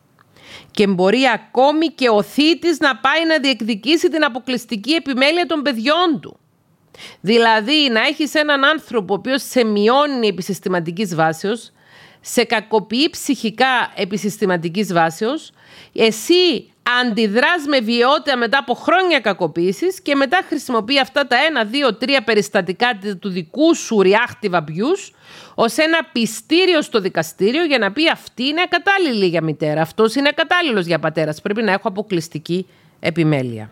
[0.71, 6.21] και μπορεί ακόμη και ο θήτης να πάει να διεκδικήσει την αποκλειστική επιμέλεια των παιδιών
[6.21, 6.39] του.
[7.21, 11.73] Δηλαδή να έχεις έναν άνθρωπο ο οποίος σε μειώνει επισυστηματικής βάσεως,
[12.21, 15.51] σε κακοποιεί ψυχικά επισυστηματικής βάσεως,
[15.93, 21.95] εσύ αντιδράς με βιότητα μετά από χρόνια κακοποίησης και μετά χρησιμοποιεί αυτά τα ένα, δύο,
[21.95, 25.13] τρία περιστατικά του δικού σου reactive abuse
[25.55, 30.29] ως ένα πιστήριο στο δικαστήριο για να πει αυτή είναι ακατάλληλη για μητέρα, αυτός είναι
[30.29, 32.67] ακατάλληλος για πατέρας, πρέπει να έχω αποκλειστική
[33.01, 33.71] επιμέλεια.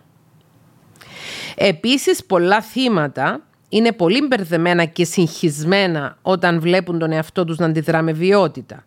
[1.58, 8.02] Επίσης πολλά θύματα είναι πολύ μπερδεμένα και συγχυσμένα όταν βλέπουν τον εαυτό τους να αντιδρά
[8.02, 8.84] με βιότητα.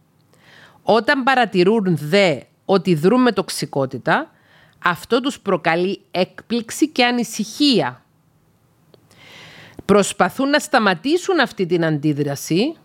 [0.84, 4.32] Όταν παρατηρούν δε ότι δρούν με τοξικότητα,
[4.84, 8.04] αυτό τους προκαλεί έκπληξη και ανησυχία.
[9.86, 12.76] Προσπαθούν να σταματήσουν αυτή την αντίδραση,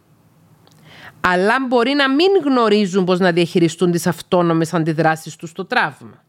[1.21, 6.24] αλλά μπορεί να μην γνωρίζουν πώς να διαχειριστούν τις αυτόνομες αντιδράσεις τους στο τραύμα.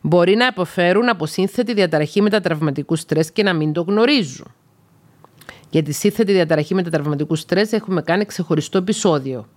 [0.00, 4.54] Μπορεί να αποφέρουν από σύνθετη διαταραχή μετατραυματικού στρες και να μην το γνωρίζουν.
[5.70, 9.48] Για τη σύνθετη διαταραχή μετατραυματικού στρες έχουμε κάνει ξεχωριστό επεισόδιο.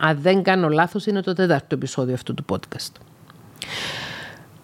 [0.00, 2.92] Αν δεν κάνω λάθος είναι το τέταρτο επεισόδιο αυτού του podcast.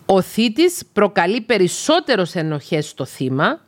[0.06, 3.60] Ο θήτης προκαλεί περισσότερος ενοχές στο θύμα,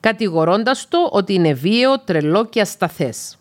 [0.00, 3.36] κατηγορώντας το ότι είναι βίαιο, τρελό και ασταθές.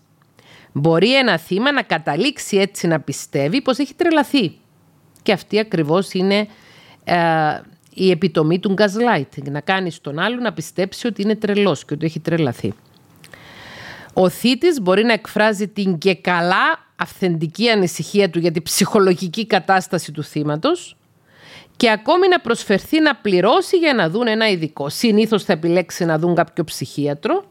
[0.72, 4.58] Μπορεί ένα θύμα να καταλήξει έτσι να πιστεύει πως έχει τρελαθεί.
[5.22, 6.48] Και αυτή ακριβώς είναι ε,
[7.94, 9.44] η επιτομή του gaslighting.
[9.52, 12.74] Να κάνεις τον άλλο να πιστέψει ότι είναι τρελός και ότι έχει τρελαθεί.
[14.14, 20.12] Ο θήτης μπορεί να εκφράζει την και καλά αυθεντική ανησυχία του για την ψυχολογική κατάσταση
[20.12, 20.98] του θύματος
[21.78, 24.90] και ακόμη να προσφερθεί να πληρώσει για να δουν ένα ειδικό.
[24.90, 27.44] Συνήθως θα επιλέξει να δουν κάποιο ψυχίατρο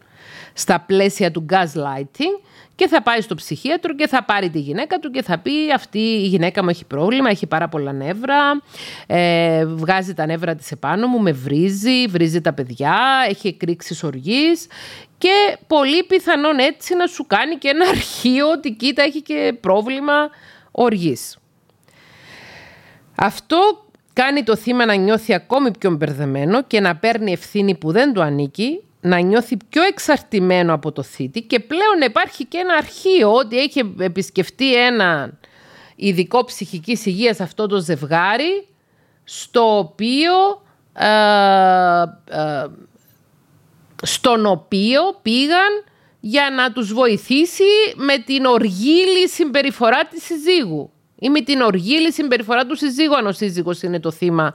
[0.54, 2.40] στα πλαίσια του gaslighting
[2.74, 5.98] και θα πάει στο ψυχίατρο και θα πάρει τη γυναίκα του και θα πει αυτή
[5.98, 8.62] η γυναίκα μου έχει πρόβλημα, έχει πάρα πολλά νεύρα,
[9.06, 12.98] ε, βγάζει τα νεύρα της επάνω μου, με βρίζει, βρίζει τα παιδιά,
[13.28, 14.66] έχει εκρήξεις οργής
[15.18, 20.30] και πολύ πιθανόν έτσι να σου κάνει και ένα αρχείο ότι κοίτα έχει και πρόβλημα
[20.70, 21.38] οργής.
[23.14, 28.12] Αυτό κάνει το θύμα να νιώθει ακόμη πιο μπερδεμένο και να παίρνει ευθύνη που δεν
[28.12, 33.32] του ανήκει, να νιώθει πιο εξαρτημένο από το θήτη και πλέον υπάρχει και ένα αρχείο
[33.32, 35.38] ότι έχει επισκεφτεί ένα
[35.96, 38.68] ειδικό ψυχικής υγείας αυτό το ζευγάρι
[39.24, 41.06] στο οποίο ε,
[42.40, 42.66] ε,
[44.02, 45.84] στον οποίο πήγαν
[46.20, 47.64] για να τους βοηθήσει
[47.96, 53.32] με την οργήλη συμπεριφορά της συζύγου ή με την οργήλη συμπεριφορά του συζύγου αν ο
[53.32, 54.54] σύζυγος είναι το θύμα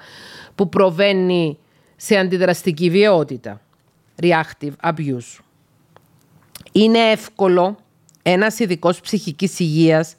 [0.55, 1.57] που προβαίνει
[1.95, 3.61] σε αντιδραστική βιαιότητα.
[4.21, 5.39] Reactive abuse.
[6.71, 7.77] Είναι εύκολο
[8.21, 10.15] ένας ειδικός ψυχικής υγείας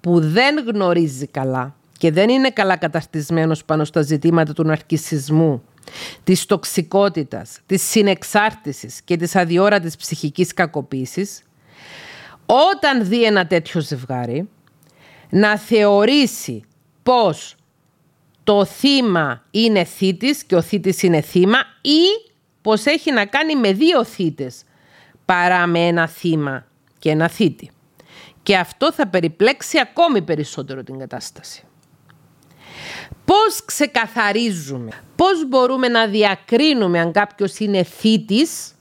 [0.00, 5.62] που δεν γνωρίζει καλά και δεν είναι καλά καταρτισμένος πάνω στα ζητήματα του ναρκισισμού
[6.24, 11.42] της τοξικότητας, της συνεξάρτησης και της αδιόρατης ψυχικής κακοποίησης,
[12.46, 14.48] όταν δει ένα τέτοιο ζευγάρι,
[15.30, 16.62] να θεωρήσει
[17.02, 17.56] πως
[18.44, 22.31] το θύμα είναι θήτης και ο θήτης είναι θύμα ή
[22.62, 24.64] πως έχει να κάνει με δύο θύτες
[25.24, 26.66] παρά με ένα θύμα
[26.98, 27.70] και ένα θήτη.
[28.42, 31.64] Και αυτό θα περιπλέξει ακόμη περισσότερο την κατάσταση.
[33.24, 38.74] Πώς ξεκαθαρίζουμε, πώς μπορούμε να διακρίνουμε αν κάποιος είναι θήτης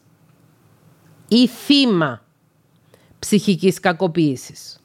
[1.27, 2.25] ή θύμα
[3.19, 4.75] ψυχικής κακοποίησης.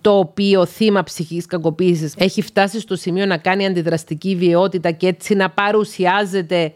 [0.00, 5.34] Το οποίο θύμα ψυχικής κακοποίησης έχει φτάσει στο σημείο να κάνει αντιδραστική βιαιότητα και έτσι
[5.34, 6.74] να παρουσιάζεται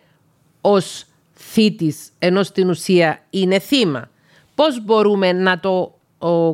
[0.61, 1.05] ως
[1.41, 4.11] θήτης, ενώ στην ουσία είναι θύμα.
[4.55, 5.99] Πώς μπορούμε να το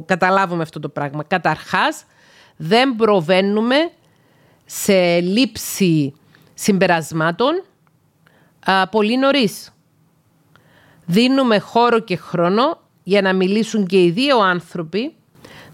[0.06, 2.04] καταλάβουμε αυτό το πράγμα; Καταρχάς,
[2.56, 3.76] δεν προβαίνουμε
[4.64, 6.14] σε λήψη
[6.54, 7.62] συμπερασμάτων
[8.64, 9.70] α, πολύ νωρίς.
[11.06, 15.14] Δίνουμε χώρο και χρόνο για να μιλήσουν και οι δύο άνθρωποι.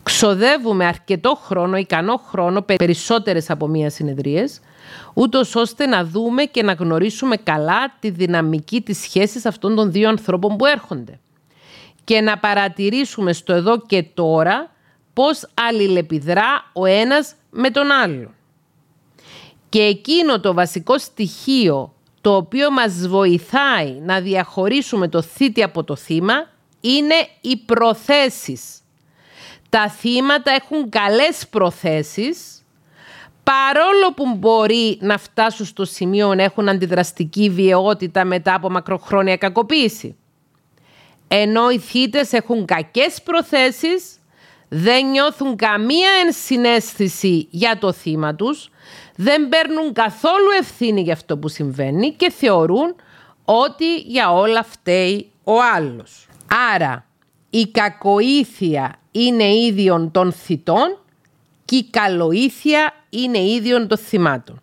[0.03, 4.61] Ξοδεύουμε αρκετό χρόνο, ικανό χρόνο, περισσότερες από μία συνεδρίες,
[5.15, 10.09] ούτως ώστε να δούμε και να γνωρίσουμε καλά τη δυναμική της σχέσης αυτών των δύο
[10.09, 11.21] ανθρώπων που έρχονται.
[12.05, 14.71] Και να παρατηρήσουμε στο εδώ και τώρα
[15.13, 18.35] πώς αλληλεπιδρά ο ένας με τον άλλο.
[19.69, 25.97] Και εκείνο το βασικό στοιχείο το οποίο μας βοηθάει να διαχωρίσουμε το θήτη από το
[25.97, 26.49] θύμα
[26.81, 28.81] είναι οι προθέσεις.
[29.69, 32.52] Τα θύματα έχουν καλές προθέσεις
[33.43, 40.17] παρόλο που μπορεί να φτάσουν στο σημείο να έχουν αντιδραστική βιαιότητα μετά από μακροχρόνια κακοποίηση.
[41.29, 44.19] Ενώ οι θύτες έχουν κακές προθέσεις,
[44.69, 48.71] δεν νιώθουν καμία ενσυναίσθηση για το θύμα τους,
[49.17, 52.95] δεν παίρνουν καθόλου ευθύνη για αυτό που συμβαίνει και θεωρούν
[53.45, 56.27] ότι για όλα φταίει ο άλλος.
[56.75, 57.07] Άρα
[57.51, 61.02] η κακοήθεια είναι ίδιον των θητών και
[61.73, 64.59] η καλοήθεια είναι ίδιον των θυμάτων.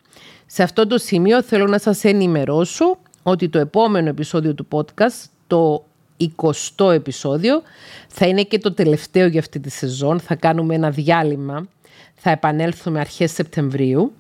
[0.46, 5.84] Σε αυτό το σημείο θέλω να σας ενημερώσω ότι το επόμενο επεισόδιο του podcast, το
[6.40, 7.62] 20ο επεισόδιο,
[8.08, 10.20] θα είναι και το τελευταίο για αυτή τη σεζόν.
[10.20, 11.68] Θα κάνουμε ένα διάλειμμα.
[12.16, 14.14] Θα επανέλθουμε αρχές Σεπτεμβρίου.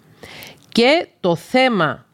[0.69, 2.05] Και το θέμα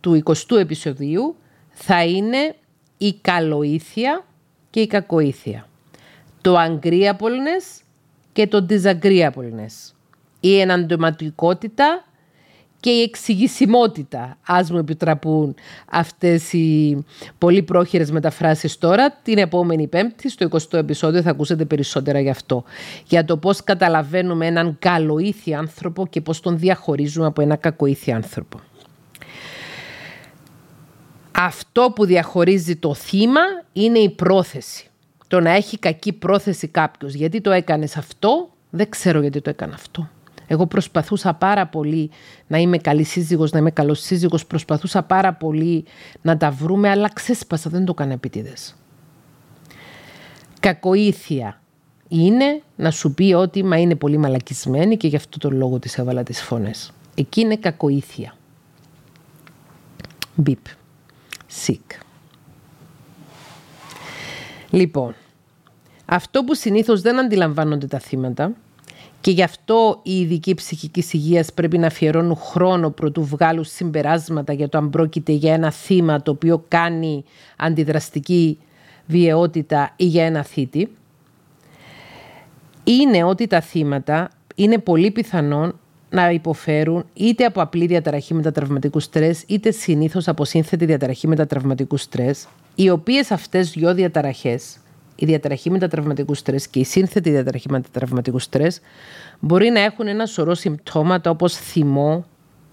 [0.00, 1.36] του 20ου επεισοδίου
[1.70, 2.54] θα είναι
[2.98, 4.24] η καλοήθεια
[4.70, 5.68] και η κακοήθεια.
[6.40, 7.82] Το agreeableness
[8.32, 9.93] και το disagreeableness.
[10.46, 12.04] Η εναντοματικότητα
[12.80, 14.36] και η εξηγησιμότητα.
[14.46, 15.54] Ας μου επιτραπούν
[15.90, 16.98] αυτές οι
[17.38, 19.10] πολύ πρόχειρες μεταφράσεις τώρα.
[19.22, 22.64] Την επόμενη πέμπτη, στο 20ο επεισόδιο, θα ακούσετε περισσότερα γι' αυτό.
[23.06, 28.60] Για το πώς καταλαβαίνουμε έναν καλοήθη άνθρωπο και πώς τον διαχωρίζουμε από ένα κακοήθη άνθρωπο.
[31.32, 33.40] Αυτό που διαχωρίζει το θύμα
[33.72, 34.86] είναι η πρόθεση.
[35.28, 37.14] Το να έχει κακή πρόθεση κάποιος.
[37.14, 40.08] Γιατί το έκανες αυτό, δεν ξέρω γιατί το έκανε αυτό.
[40.46, 42.10] Εγώ προσπαθούσα πάρα πολύ
[42.46, 44.46] να είμαι καλή σύζυγος, να είμαι καλός σύζυγος.
[44.46, 45.84] Προσπαθούσα πάρα πολύ
[46.22, 48.74] να τα βρούμε, αλλά ξέσπασα, δεν το έκανα επιτίδες.
[50.60, 51.60] Κακοήθεια
[52.08, 55.98] είναι να σου πει ότι μα είναι πολύ μαλακισμένη και γι' αυτό τον λόγο της
[55.98, 56.92] έβαλα τις φωνές.
[57.14, 58.36] Εκεί είναι κακοήθεια.
[60.34, 60.58] Μπιπ.
[61.46, 61.90] Σικ.
[64.70, 65.14] Λοιπόν,
[66.04, 68.52] αυτό που συνήθως δεν αντιλαμβάνονται τα θύματα
[69.24, 74.68] και γι' αυτό οι ειδικοί ψυχικής υγείας πρέπει να αφιερώνουν χρόνο προτού βγάλουν συμπεράσματα για
[74.68, 77.24] το αν πρόκειται για ένα θύμα το οποίο κάνει
[77.56, 78.58] αντιδραστική
[79.06, 80.90] βιαιότητα ή για ένα θήτη.
[82.84, 85.78] Είναι ότι τα θύματα είναι πολύ πιθανόν
[86.10, 92.46] να υποφέρουν είτε από απλή διαταραχή μετατραυματικού στρες είτε συνήθως από σύνθετη διαταραχή μετατραυματικού στρες,
[92.74, 94.78] οι οποίες αυτές δυο διαταραχές
[95.16, 98.80] η διαταραχή μετατραυματικού στρες και η σύνθετη διαταραχή μετατραυματικού στρες
[99.40, 102.24] μπορεί να έχουν ένα σωρό συμπτώματα όπως θυμό,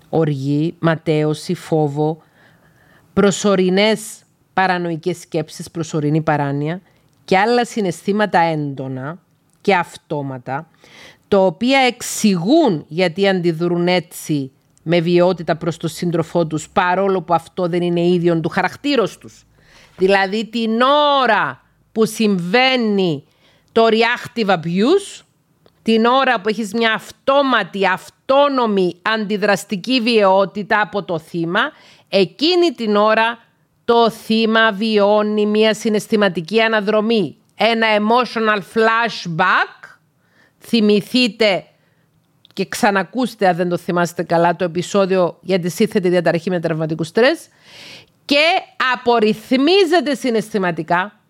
[0.10, 2.22] οργή, ματέωση, φόβο,
[3.14, 4.22] προσωρινές
[4.54, 6.82] παρανοϊκές σκέψεις, προσωρινή παράνοια
[7.26, 9.20] και άλλα συναισθήματα έντονα
[9.62, 10.68] και αυτόματα,
[11.28, 14.52] τα οποία εξηγούν γιατί αντιδρούν έτσι
[14.84, 19.46] με βιότητα προς τον σύντροφό τους, παρόλο που αυτό δεν είναι ίδιο του χαρακτήρος τους.
[19.98, 20.82] Δηλαδή την
[21.22, 21.62] ώρα
[21.92, 23.24] που συμβαίνει
[23.72, 25.22] το reactive abuse,
[25.82, 31.72] την ώρα που έχεις μια αυτόματη, αυτόνομη αντιδραστική βιαιότητα από το θύμα,
[32.10, 33.40] εκείνη την ώρα
[33.86, 37.38] το θύμα βιώνει μια συναισθηματική αναδρομή.
[37.56, 39.98] Ένα emotional flashback.
[40.60, 41.66] Θυμηθείτε
[42.54, 47.04] και ξανακούστε αν δεν το θυμάστε καλά το επεισόδιο για τη σύνθετη διαταραχή με τραυματικού
[47.04, 47.48] στρες
[48.26, 48.46] και
[48.94, 51.21] απορριθμίζεται συναισθηματικά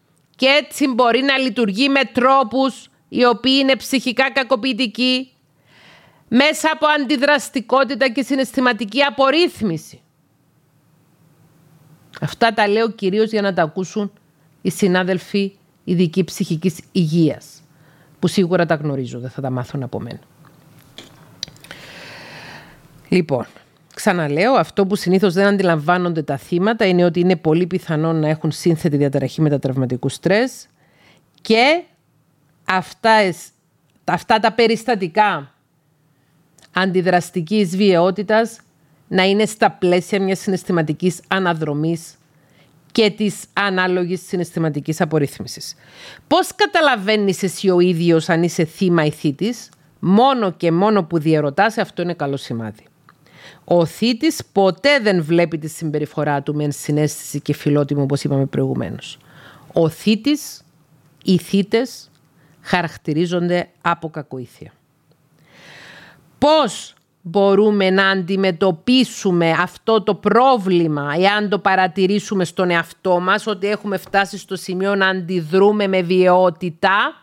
[0.42, 5.32] και έτσι μπορεί να λειτουργεί με τρόπους οι οποίοι είναι ψυχικά κακοποιητικοί
[6.28, 10.02] μέσα από αντιδραστικότητα και συναισθηματική απορρίθμιση.
[12.22, 14.12] Αυτά τα λέω κυρίως για να τα ακούσουν
[14.62, 17.64] οι συνάδελφοι ειδικοί ψυχικής υγείας
[18.20, 20.20] που σίγουρα τα γνωρίζω, δεν θα τα μάθουν από μένα.
[23.10, 23.46] Λοιπόν,
[24.02, 28.52] Ξαναλέω, αυτό που συνήθως δεν αντιλαμβάνονται τα θύματα είναι ότι είναι πολύ πιθανό να έχουν
[28.52, 30.68] σύνθετη διαταραχή μετατραυματικού στρες
[31.42, 31.84] και
[32.66, 33.34] αυτά,
[34.04, 35.54] αυτά τα περιστατικά
[36.74, 38.60] αντιδραστικής βιαιότητας
[39.08, 42.16] να είναι στα πλαίσια μιας συναισθηματικής αναδρομής
[42.92, 45.76] και της ανάλογης συναισθηματικής απορρίθμισης.
[46.28, 51.78] Πώς καταλαβαίνεις εσύ ο ίδιος αν είσαι θύμα ή θήτης, μόνο και μόνο που διαρωτάς
[51.78, 52.84] αυτό είναι καλό σημάδι.
[53.64, 59.18] Ο θήτης ποτέ δεν βλέπει τη συμπεριφορά του με ενσυναίσθηση και φιλότιμο όπως είπαμε προηγουμένως.
[59.74, 60.64] Ο θήτης,
[61.24, 62.10] οι θήτες
[62.62, 64.72] χαρακτηρίζονται από κακοήθεια.
[66.38, 73.98] Πώς μπορούμε να αντιμετωπίσουμε αυτό το πρόβλημα εάν το παρατηρήσουμε στον εαυτό μας ότι έχουμε
[73.98, 77.16] φτάσει στο σημείο να αντιδρούμε με βιαιότητα;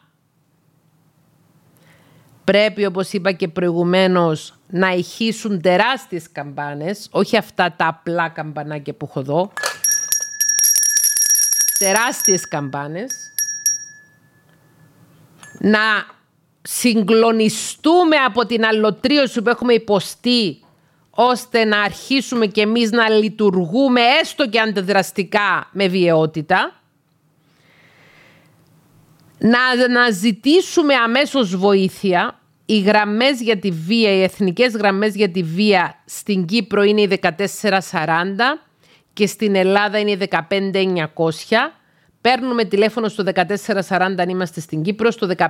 [2.44, 9.06] Πρέπει όπως είπα και προηγουμένως να ηχήσουν τεράστιες καμπάνες όχι αυτά τα απλά καμπανάκια που
[9.10, 9.52] έχω εδώ
[11.78, 13.12] τεράστιες καμπάνες
[15.58, 16.06] να
[16.62, 20.62] συγκλονιστούμε από την αλλοτρίωση που έχουμε υποστεί
[21.10, 26.72] ώστε να αρχίσουμε κι εμείς να λειτουργούμε έστω και αντιδραστικά με βιαιότητα.
[29.38, 32.37] Να αναζητήσουμε αμέσως βοήθεια.
[32.70, 37.20] Οι γραμμές για τη βία, οι εθνικές γραμμές για τη βία στην Κύπρο είναι οι
[37.22, 37.28] 1440
[39.12, 41.04] και στην Ελλάδα είναι οι 15900.
[42.20, 45.44] Παίρνουμε τηλέφωνο στο 1440 αν είμαστε στην Κύπρο, στο 15900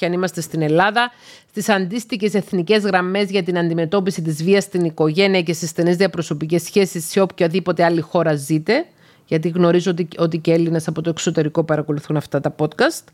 [0.00, 1.12] αν είμαστε στην Ελλάδα,
[1.50, 6.62] στις αντίστοιχες εθνικές γραμμές για την αντιμετώπιση της βίας στην οικογένεια και στις στενές διαπροσωπικές
[6.62, 8.86] σχέσεις σε οποιαδήποτε άλλη χώρα ζείτε,
[9.26, 13.04] γιατί γνωρίζω ότι, ότι και Έλληνες από το εξωτερικό παρακολουθούν αυτά τα podcast.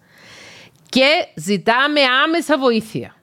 [0.88, 3.15] Και ζητάμε άμεσα βοήθεια.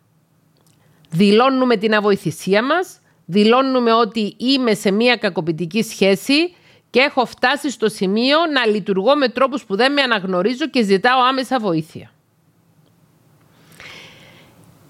[1.15, 6.55] Δηλώνουμε την αβοηθησία μας, δηλώνουμε ότι είμαι σε μια κακοποιητική σχέση
[6.89, 11.21] και έχω φτάσει στο σημείο να λειτουργώ με τρόπους που δεν με αναγνωρίζω και ζητάω
[11.21, 12.11] άμεσα βοήθεια.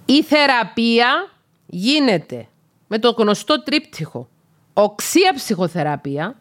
[0.05, 1.31] Η θεραπεία
[1.65, 2.47] γίνεται
[2.87, 4.27] με το γνωστό τρίπτυχο.
[4.73, 6.35] Οξία ψυχοθεραπεία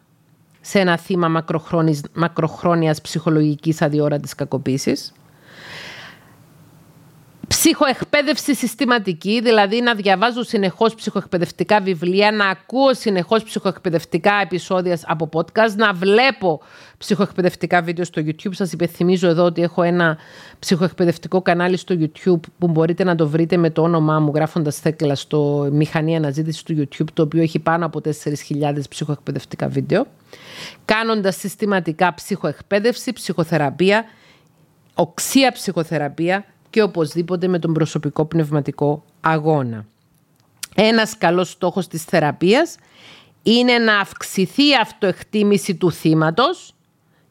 [0.61, 1.43] σε ένα θύμα
[2.13, 5.13] μακροχρόνιας ψυχολογικής αδιόρατης κακοποίησης
[7.55, 15.75] Ψυχοεκπαίδευση συστηματική, δηλαδή να διαβάζω συνεχώς ψυχοεκπαιδευτικά βιβλία, να ακούω συνεχώς ψυχοεκπαιδευτικά επεισόδια από podcast,
[15.75, 16.61] να βλέπω
[16.97, 18.53] ψυχοεκπαιδευτικά βίντεο στο YouTube.
[18.53, 20.17] Σας υπενθυμίζω εδώ ότι έχω ένα
[20.59, 25.15] ψυχοεκπαιδευτικό κανάλι στο YouTube που μπορείτε να το βρείτε με το όνομά μου, γράφοντας θέκλα
[25.15, 28.13] στο μηχανή αναζήτησης του YouTube, το οποίο έχει πάνω από 4.000
[28.89, 30.05] ψυχοεκπαιδευτικά βίντεο.
[30.85, 34.03] Κάνοντας συστηματικά ψυχοεκπαίδευση, ψυχοθεραπεία,
[34.93, 39.85] οξία ψυχοθεραπεία και οπωσδήποτε με τον προσωπικό πνευματικό αγώνα.
[40.75, 42.75] Ένας καλός στόχος της θεραπείας
[43.43, 46.73] είναι να αυξηθεί η αυτοεκτίμηση του θύματος.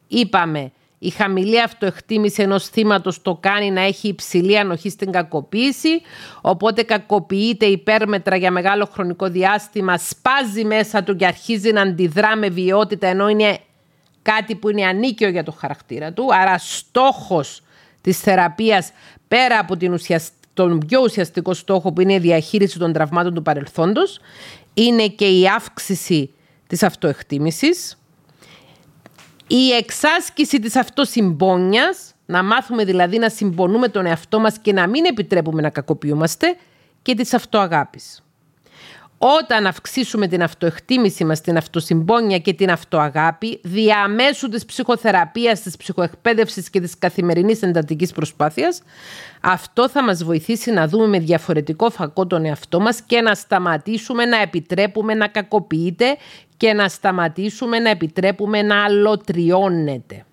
[0.07, 6.01] Είπαμε, η χαμηλή αυτοεκτίμηση ενός θύματος το κάνει να έχει υψηλή ανοχή στην κακοποίηση,
[6.41, 12.49] οπότε κακοποιείται υπέρμετρα για μεγάλο χρονικό διάστημα, σπάζει μέσα του και αρχίζει να αντιδρά με
[12.49, 13.59] βιότητα ενώ είναι
[14.21, 16.27] κάτι που είναι ανίκαιο για το χαρακτήρα του.
[16.31, 17.61] Άρα στόχος
[18.03, 18.91] της θεραπείας
[19.27, 19.93] πέρα από την
[20.53, 24.19] τον πιο ουσιαστικό στόχο που είναι η διαχείριση των τραυμάτων του παρελθόντος
[24.73, 26.33] είναι και η αύξηση
[26.67, 27.97] της αυτοεκτίμησης,
[29.47, 35.05] η εξάσκηση της αυτοσυμπόνιας, να μάθουμε δηλαδή να συμπονούμε τον εαυτό μας και να μην
[35.05, 36.55] επιτρέπουμε να κακοποιούμαστε
[37.01, 38.22] και της αυτοαγάπης.
[39.25, 46.69] Όταν αυξήσουμε την αυτοεκτίμηση μας, την αυτοσυμπόνια και την αυτοαγάπη, διαμέσου της ψυχοθεραπείας, της ψυχοεκπαίδευσης
[46.69, 48.81] και της καθημερινής εντατικής προσπάθειας,
[49.41, 54.25] αυτό θα μας βοηθήσει να δούμε με διαφορετικό φακό τον εαυτό μας και να σταματήσουμε
[54.25, 56.17] να επιτρέπουμε να κακοποιείται
[56.57, 60.25] και να σταματήσουμε να επιτρέπουμε να αλωτριώνεται.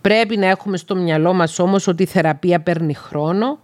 [0.00, 3.58] Πρέπει να έχουμε στο μυαλό μας όμως ότι η θεραπεία παίρνει χρόνο,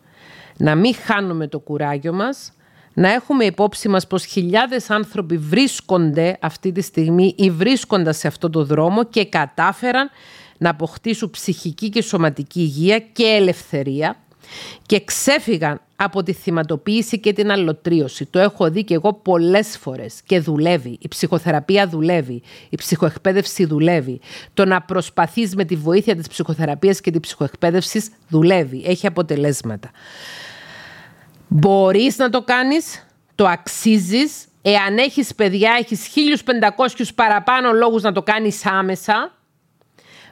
[0.57, 2.53] να μην χάνουμε το κουράγιο μας,
[2.95, 8.51] να έχουμε υπόψη μας πως χιλιάδες άνθρωποι βρίσκονται αυτή τη στιγμή ή βρίσκοντα σε αυτό
[8.51, 10.11] το δρόμο και κατάφεραν
[10.59, 14.17] να αποκτήσουν ψυχική και σωματική υγεία και ελευθερία
[14.87, 18.27] και ξέφυγαν από τη θυματοποίηση και την αλλοτρίωση.
[18.27, 20.99] Το έχω δει και εγώ πολλές φορές και δουλεύει.
[21.01, 22.43] Η ψυχοθεραπεία δουλεύει.
[22.69, 24.21] Η ψυχοεκπαίδευση δουλεύει.
[24.55, 28.83] Το να προσπαθείς με τη βοήθεια της ψυχοθεραπείας και της ψυχοεκπαίδευσης δουλεύει.
[28.87, 29.91] Έχει αποτελέσματα.
[31.57, 34.47] Μπορείς να το κάνεις, το αξίζεις.
[34.63, 39.33] Εάν έχεις παιδιά, έχεις 1500 παραπάνω λόγους να το κάνεις άμεσα.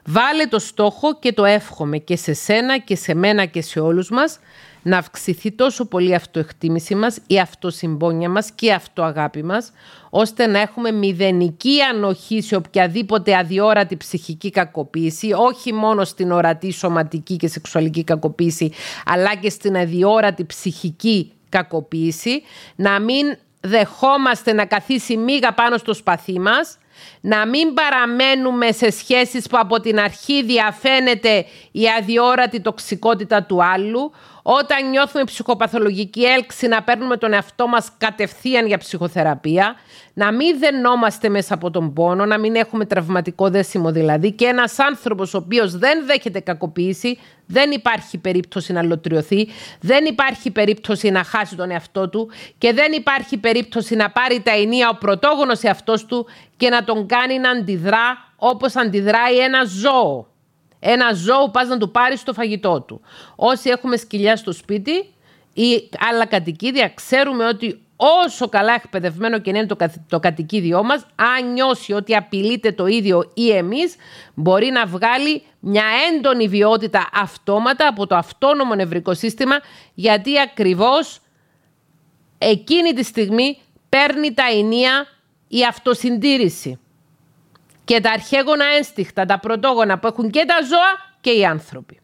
[0.05, 4.11] Βάλε το στόχο και το εύχομαι και σε σένα και σε μένα και σε όλους
[4.11, 4.39] μας
[4.83, 9.73] να αυξηθεί τόσο πολύ η αυτοεκτίμηση μας, η αυτοσυμπόνια μας και η αυτοαγάπη μας,
[10.11, 17.37] ώστε να έχουμε μηδενική ανοχή σε οποιαδήποτε αδιόρατη ψυχική κακοποίηση, όχι μόνο στην ορατή σωματική
[17.37, 18.73] και σεξουαλική κακοποίηση,
[19.05, 22.43] αλλά και στην αδιόρατη ψυχική κακοποίηση,
[22.77, 26.79] να μην δεχόμαστε να καθίσει μίγα πάνω στο σπαθί μας,
[27.21, 34.13] να μην παραμένουμε σε σχέσεις που από την αρχή διαφαίνεται η αδιόρατη τοξικότητα του άλλου,
[34.43, 39.75] όταν νιώθουμε ψυχοπαθολογική έλξη να παίρνουμε τον εαυτό μας κατευθείαν για ψυχοθεραπεία,
[40.15, 44.79] να μην δενόμαστε μέσα από τον πόνο, να μην έχουμε τραυματικό δέσιμο δηλαδή και ένας
[44.79, 49.49] άνθρωπος ο οποίος δεν δέχεται κακοποίηση, δεν υπάρχει περίπτωση να λωτριωθεί,
[49.81, 54.53] δεν υπάρχει περίπτωση να χάσει τον εαυτό του και δεν υπάρχει περίπτωση να πάρει τα
[54.53, 56.27] ενία ο πρωτόγονος εαυτός του
[56.57, 60.32] και να τον κάνει να αντιδρά όπως αντιδράει ένα ζώο.
[60.85, 63.01] Ένα ζώο πας να του πάρεις το φαγητό του.
[63.37, 64.93] Όσοι έχουμε σκυλιά στο σπίτι
[65.53, 69.77] ή άλλα κατοικίδια, ξέρουμε ότι όσο καλά εκπαιδευμένο και είναι το,
[70.09, 73.97] το κατοικίδιό μας, αν νιώσει ότι απειλείται το ίδιο ή εμείς,
[74.35, 79.61] μπορεί να βγάλει μια έντονη βιότητα αυτόματα από το αυτόνομο νευρικό σύστημα,
[79.95, 81.21] γιατί ακριβώς
[82.39, 83.59] εκείνη τη στιγμή
[83.89, 85.07] παίρνει τα ενία
[85.49, 86.81] η αυτοσυντήρηση
[87.85, 92.01] και τα αρχαίγωνα ένστιχτα, τα πρωτόγωνα που έχουν και τα ζώα και οι άνθρωποι.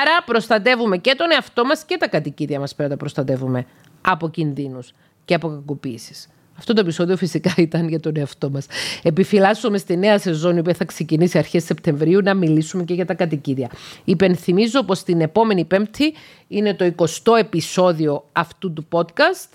[0.00, 3.66] Άρα προστατεύουμε και τον εαυτό μας και τα κατοικίδια μας πρέπει να προστατεύουμε
[4.00, 4.92] από κινδύνους
[5.24, 6.28] και από κακοποίησεις.
[6.58, 8.66] Αυτό το επεισόδιο φυσικά ήταν για τον εαυτό μας.
[9.02, 13.70] Επιφυλάσσομαι στη νέα σεζόν που θα ξεκινήσει αρχές Σεπτεμβρίου να μιλήσουμε και για τα κατοικίδια.
[14.04, 16.14] Υπενθυμίζω πως την επόμενη πέμπτη
[16.48, 19.50] είναι το 20ο επεισόδιο αυτού του podcast.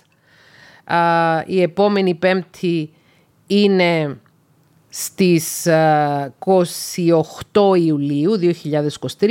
[1.45, 2.93] η επόμενη πέμπτη
[3.47, 4.19] είναι
[4.99, 5.67] στις
[6.39, 8.39] 28 Ιουλίου
[9.19, 9.27] 2023.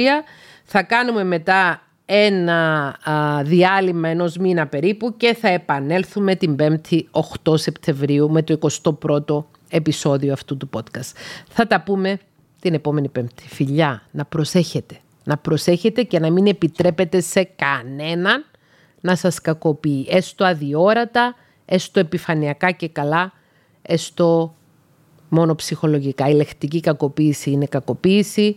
[0.64, 2.96] Θα κάνουμε μετά ένα
[3.44, 7.00] διάλειμμα ενός μήνα περίπου και θα επανέλθουμε την 5η
[7.44, 11.12] 8 Σεπτεμβρίου με το 21ο επεισόδιο αυτού του podcast.
[11.48, 12.18] Θα τα πούμε
[12.60, 13.48] την επόμενη Πέμπτη.
[13.48, 14.96] Φιλιά, να προσέχετε.
[15.24, 18.44] Να προσέχετε και να μην επιτρέπετε σε κανέναν
[19.00, 20.06] να σας κακοποιεί.
[20.10, 23.32] Έστω αδιόρατα, έστω επιφανειακά και καλά,
[23.82, 24.55] έστω
[25.36, 26.28] μόνο ψυχολογικά.
[26.28, 28.56] Η λεκτική κακοποίηση είναι κακοποίηση,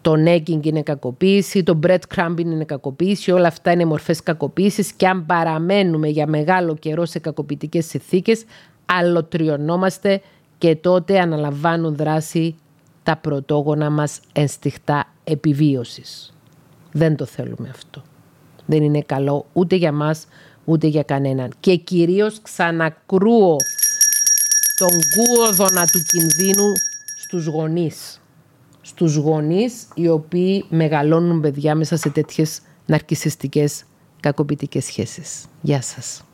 [0.00, 5.26] το nagging είναι κακοποίηση, το breadcrumbing είναι κακοποίηση, όλα αυτά είναι μορφές κακοποίησης και αν
[5.26, 8.44] παραμένουμε για μεγάλο καιρό σε κακοποιητικές συνθήκες,
[8.86, 10.20] αλλοτριωνόμαστε
[10.58, 12.54] και τότε αναλαμβάνουν δράση
[13.02, 16.34] τα πρωτόγωνα μας ενστιχτά επιβίωσης.
[16.92, 18.02] Δεν το θέλουμε αυτό.
[18.66, 20.26] Δεν είναι καλό ούτε για μας,
[20.64, 21.50] ούτε για κανέναν.
[21.60, 23.56] Και κυρίως ξανακρούω
[24.80, 26.72] τον κούοδωνα του κινδύνου
[27.16, 28.20] στους γονείς.
[28.80, 33.84] Στους γονείς οι οποίοι μεγαλώνουν παιδιά μέσα σε τέτοιες ναρκισιστικές
[34.20, 35.44] κακοποιητικές σχέσεις.
[35.60, 36.24] Γεια σας.